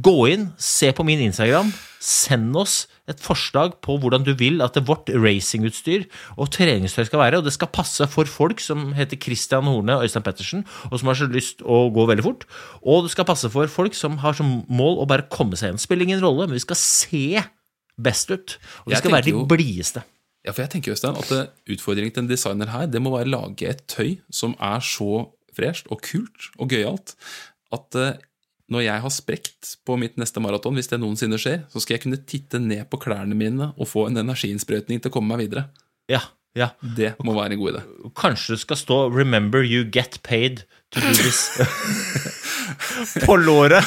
[0.00, 4.78] Gå inn, se på min Instagram, send oss et forslag på hvordan du vil at
[4.88, 9.68] vårt racingutstyr og treningstøy skal være, og det skal passe for folk som heter Christian
[9.68, 12.46] Horne og Øystein Pettersen, og som har så lyst å gå veldig fort,
[12.80, 15.82] og det skal passe for folk som har som mål å bare komme seg igjen.
[15.82, 17.42] Spiller ingen rolle, men vi skal se
[18.00, 20.06] best ut, og vi Jeg skal være de blideste.
[20.46, 23.28] Ja, for jeg tenker Øystein, at eh, Utfordringen til en designer her Det må være
[23.28, 27.12] å lage et tøy som er så fresht og kult og gøyalt
[27.76, 28.14] at eh,
[28.70, 32.04] når jeg har sprekt på mitt neste maraton, hvis det noensinne skjer, så skal jeg
[32.04, 35.66] kunne titte ned på klærne mine og få en energiinnsprøytning til å komme meg videre.
[36.10, 36.22] Ja,
[36.58, 36.72] ja.
[36.82, 37.82] Det må være en god idé.
[38.18, 41.62] Kanskje det skal stå 'Remember you get paid to do this'
[43.26, 43.86] på låret.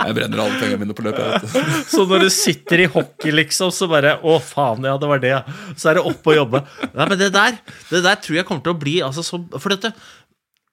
[0.00, 1.20] Jeg brenner alle pengene mine på løpet.
[1.20, 1.82] jeg vet du.
[1.90, 5.32] Så når du sitter i hockey, liksom, så bare Å, faen, ja, det var det,
[5.34, 5.42] ja.
[5.76, 6.62] Så er det opp og jobbe.
[6.94, 7.58] Nei, men det der,
[7.90, 9.92] det der tror jeg kommer til å bli altså, så, For dette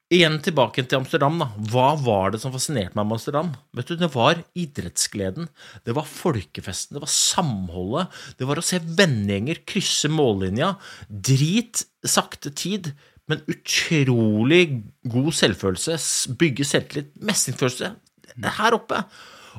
[0.07, 1.35] Igjen tilbake til Amsterdam.
[1.41, 1.49] da.
[1.67, 3.49] Hva var det som fascinerte meg med Amsterdam?
[3.75, 5.49] Vet du, Det var idrettsgleden.
[5.83, 6.95] Det var folkefesten.
[6.95, 8.07] Det var samholdet.
[8.39, 10.77] Det var å se vennegjenger krysse mållinja.
[11.11, 12.93] Drit sakte tid,
[13.27, 15.99] men utrolig god selvfølelse.
[16.39, 17.11] Bygge selvtillit.
[17.19, 17.91] Mestringsfølelse.
[18.47, 19.03] Her oppe.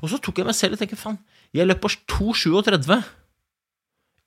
[0.00, 1.18] Og så tok jeg meg selv og tenkte faen,
[1.52, 3.02] jeg løp på 2,37.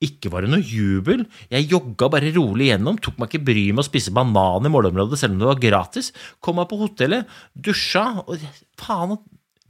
[0.02, 1.26] Ikke var det noe jubel.
[1.52, 5.20] Jeg jogga bare rolig gjennom, tok meg ikke bryet med å spise banan i målområdet
[5.22, 6.10] selv om det var gratis.
[6.42, 8.42] Kom meg på hotellet, dusja og
[8.82, 9.20] faen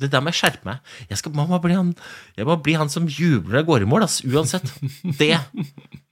[0.02, 0.94] det der må jeg skjerpe meg.
[1.12, 1.92] Jeg, skal, må bli han,
[2.34, 4.72] jeg må bli han som jubler når jeg går i mål, ass, uansett.
[5.20, 5.36] Det,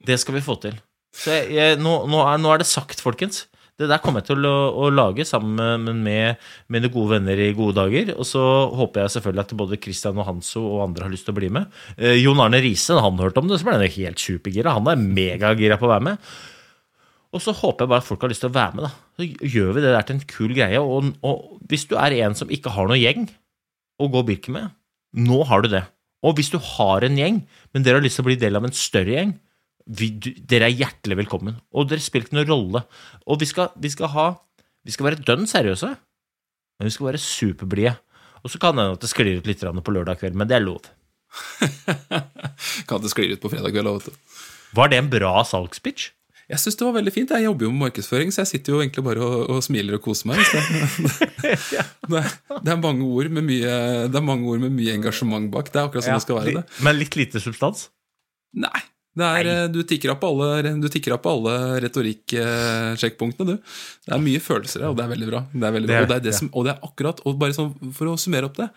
[0.05, 0.77] det skal vi få til.
[1.15, 3.47] Så jeg, jeg, nå, nå, er, nå er det sagt, folkens.
[3.79, 7.77] Det der kommer jeg til å, å lage sammen med mine gode venner i gode
[7.77, 8.11] dager.
[8.19, 8.43] Og så
[8.75, 11.51] håper jeg selvfølgelig at både Christian og Hanso og andre har lyst til å bli
[11.55, 11.69] med.
[11.95, 14.75] Eh, Jon Arne Riise, han hørte om det, så ble han helt supergira.
[14.75, 16.31] Han er megagira på å være med.
[17.29, 18.89] Og så håper jeg bare at folk har lyst til å være med.
[18.89, 18.91] da.
[19.15, 20.81] Så gjør vi det der til en kul greie.
[20.81, 23.29] Og, og hvis du er en som ikke har noe gjeng
[23.99, 24.73] å gå Birken med,
[25.15, 25.85] nå har du det.
[26.25, 28.65] Og hvis du har en gjeng, men dere har lyst til å bli del av
[28.67, 29.37] en større gjeng,
[29.89, 31.57] vi, du, dere er hjertelig velkommen.
[31.73, 32.83] Og dere spiller ikke noen rolle.
[33.25, 34.27] Og vi skal, vi skal ha
[34.87, 35.89] Vi skal være dønn seriøse,
[36.79, 37.91] men vi skal være superblide.
[38.39, 40.55] Og så kan det hende at det sklir ut litt på lørdag kveld, men det
[40.55, 40.87] er lov.
[42.89, 44.07] kan det sklir ut på fredag kveld òg,
[44.79, 46.07] Var det en bra salgspitch?
[46.49, 47.33] Jeg syns det var veldig fint.
[47.35, 50.05] Jeg jobber jo med markedsføring, så jeg sitter jo egentlig bare og, og smiler og
[50.07, 50.39] koser meg.
[51.39, 51.55] Det,
[52.09, 52.21] det,
[52.65, 53.73] det, er mange ord med mye,
[54.09, 55.69] det er mange ord med mye engasjement bak.
[55.69, 56.55] Det er akkurat sånn ja, det skal være.
[56.57, 56.79] det.
[56.87, 57.85] Men litt lite substans?
[58.57, 58.81] Nei.
[59.25, 60.49] Er, du tikker opp alle,
[61.31, 63.75] alle retorikksjekkpunktene, du.
[64.07, 65.43] Det er mye følelser og det er veldig bra.
[65.53, 66.01] Det er veldig bra.
[66.01, 68.49] Og, det er det som, og det er akkurat, og bare sånn, For å summere
[68.49, 68.69] opp det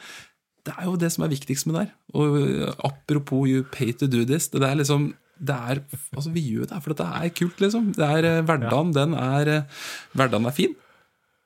[0.69, 1.93] Det er jo det som er viktigst med det her.
[2.15, 4.51] Og apropos you pay to do this.
[4.53, 5.13] Det er liksom
[5.43, 5.81] det er,
[6.15, 7.91] altså Vi gjør det for det er kult, liksom.
[7.97, 9.81] Det er, eh, hverdagen, den er, eh,
[10.15, 10.77] hverdagen er fin.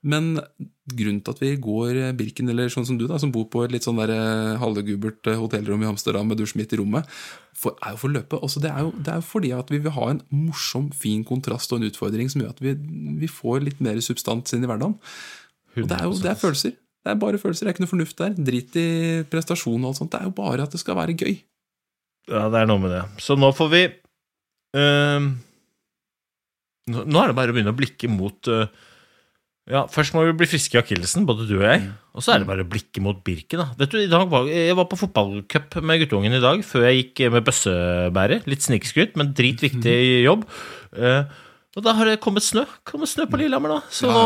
[0.07, 0.37] Men
[0.87, 3.73] grunnen til at vi går Birken, eller sånn som du, da, som bor på et
[3.75, 7.09] litt sånn der eh, halvgubert hotellrom i Amsterdam med dusj midt i rommet,
[7.57, 8.39] for, er jo for løpet.
[8.39, 11.25] Også det, er jo, det er jo fordi at vi vil ha en morsom, fin
[11.27, 12.77] kontrast og en utfordring som gjør at vi,
[13.23, 14.97] vi får litt mer substans inn i hverdagen.
[15.77, 16.77] Og det er jo det er følelser.
[17.07, 17.67] Det er bare følelser.
[17.67, 18.33] Det er ikke noe fornuft der.
[18.49, 18.89] Drit i
[19.31, 20.11] prestasjon og alt sånt.
[20.15, 21.37] Det er jo bare at det skal være gøy.
[22.27, 23.05] Ja, det er noe med det.
[23.23, 23.83] Så nå får vi
[24.75, 25.29] uh,
[26.91, 28.67] Nå er det bare å begynne å blikke mot uh,
[29.67, 31.89] ja, Først må vi bli friske i akillesen, både du og jeg.
[32.15, 33.65] Og så er det bare blikket mot Birken.
[33.65, 33.67] Da.
[33.81, 37.01] Vet du, i dag var, Jeg var på fotballcup med guttungen i dag, før jeg
[37.01, 38.47] gikk med bøssebærer.
[38.47, 40.47] Litt snikskryt, men dritviktig jobb.
[40.95, 41.27] Uh,
[41.77, 42.63] og da har det kommet snø.
[42.89, 43.81] Kommet snø på Lillehammer nå.
[43.93, 44.25] Så nå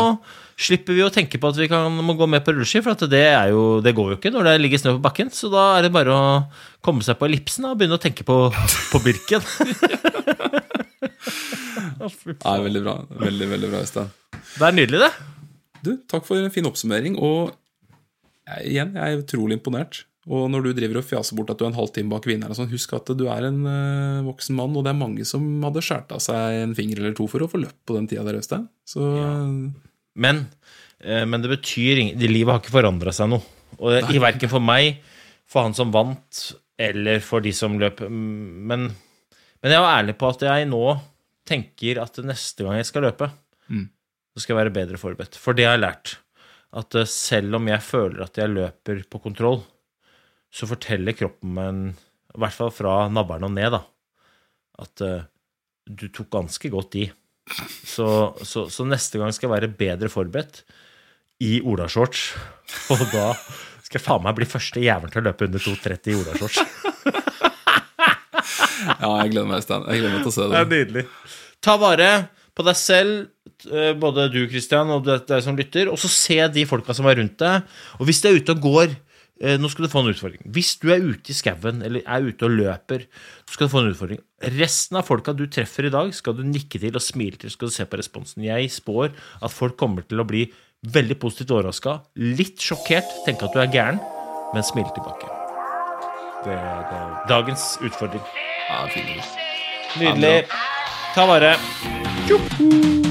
[0.61, 3.25] slipper vi å tenke på at vi kan, må gå med på rulleski, for det,
[3.49, 5.33] jo, det, går jo ikke når det ligger snø på bakken.
[5.33, 6.29] Så da er det bare å
[6.85, 8.43] komme seg på ellipsen og begynne å tenke på,
[8.93, 9.41] på Birken.
[12.01, 12.95] ja, veldig bra.
[13.21, 14.11] Veldig, veldig bra, Øystein.
[14.31, 15.11] Det er nydelig, det.
[15.81, 17.17] Du, takk for en fin oppsummering.
[17.21, 17.51] Og
[18.47, 20.03] jeg, igjen, jeg er utrolig imponert.
[20.29, 22.69] Og når du driver og fjaser bort at du er en halvtime bak vinneren, sånn,
[22.69, 26.13] husk at du er en uh, voksen mann, og det er mange som hadde skåret
[26.13, 28.67] av seg en finger eller to for å få løp på den tida der, Øystein.
[28.85, 29.31] Så ja.
[30.21, 30.43] Men,
[31.01, 33.41] uh, men, det betyr ingen Livet har ikke forandra seg noe.
[33.81, 34.99] Og verken for meg,
[35.49, 36.43] for han som vant,
[36.81, 38.03] eller for de som løp.
[38.05, 40.83] Men, men jeg var ærlig på at jeg nå
[41.47, 43.31] tenker at neste gang jeg skal løpe,
[43.71, 43.89] mm
[44.31, 45.37] så skal jeg være bedre forberedt.
[45.39, 46.15] For det har jeg lært.
[46.77, 49.59] At eh, selv om jeg føler at jeg løper på kontroll,
[50.51, 51.81] så forteller kroppen meg,
[52.31, 53.81] i hvert fall fra nabberen og ned, da,
[54.83, 55.23] at uh,
[55.87, 57.05] du tok ganske godt i.
[57.87, 58.07] Så,
[58.47, 60.61] så, så, neste gang skal jeg være bedre forberedt
[61.43, 62.29] i olashorts.
[62.95, 63.33] Og da
[63.83, 66.63] skal jeg faen meg bli første jævelen til å løpe under 2,30 i olashorts.
[68.87, 69.85] ja, jeg gleder meg, Stan.
[69.87, 70.51] Jeg gleder meg til å se det.
[70.53, 71.05] Det er nydelig.
[71.61, 72.09] Ta vare
[72.57, 73.29] på deg selv,
[73.69, 77.21] eh, både du, Christian, og deg som lytter, og så se de folka som er
[77.21, 77.69] rundt deg.
[77.99, 78.89] Og hvis du er ute og går
[79.41, 80.43] eh, Nå skal du få en utfordring.
[80.53, 83.07] Hvis du er ute i skauen eller er ute og løper,
[83.45, 84.21] så skal du få en utfordring.
[84.57, 87.53] Resten av folka du treffer i dag, skal du nikke til og smile til.
[87.53, 88.45] skal du se på responsen.
[88.45, 89.09] Jeg spår
[89.41, 90.45] at folk kommer til å bli
[90.81, 94.01] veldig positivt overraska, litt sjokkert, tenke at du er gæren,
[94.53, 95.29] men smile tilbake.
[96.41, 98.50] Det er dagens utfordring.
[99.99, 100.45] Nydelig.
[101.15, 101.55] Ta vare.
[102.29, 103.10] What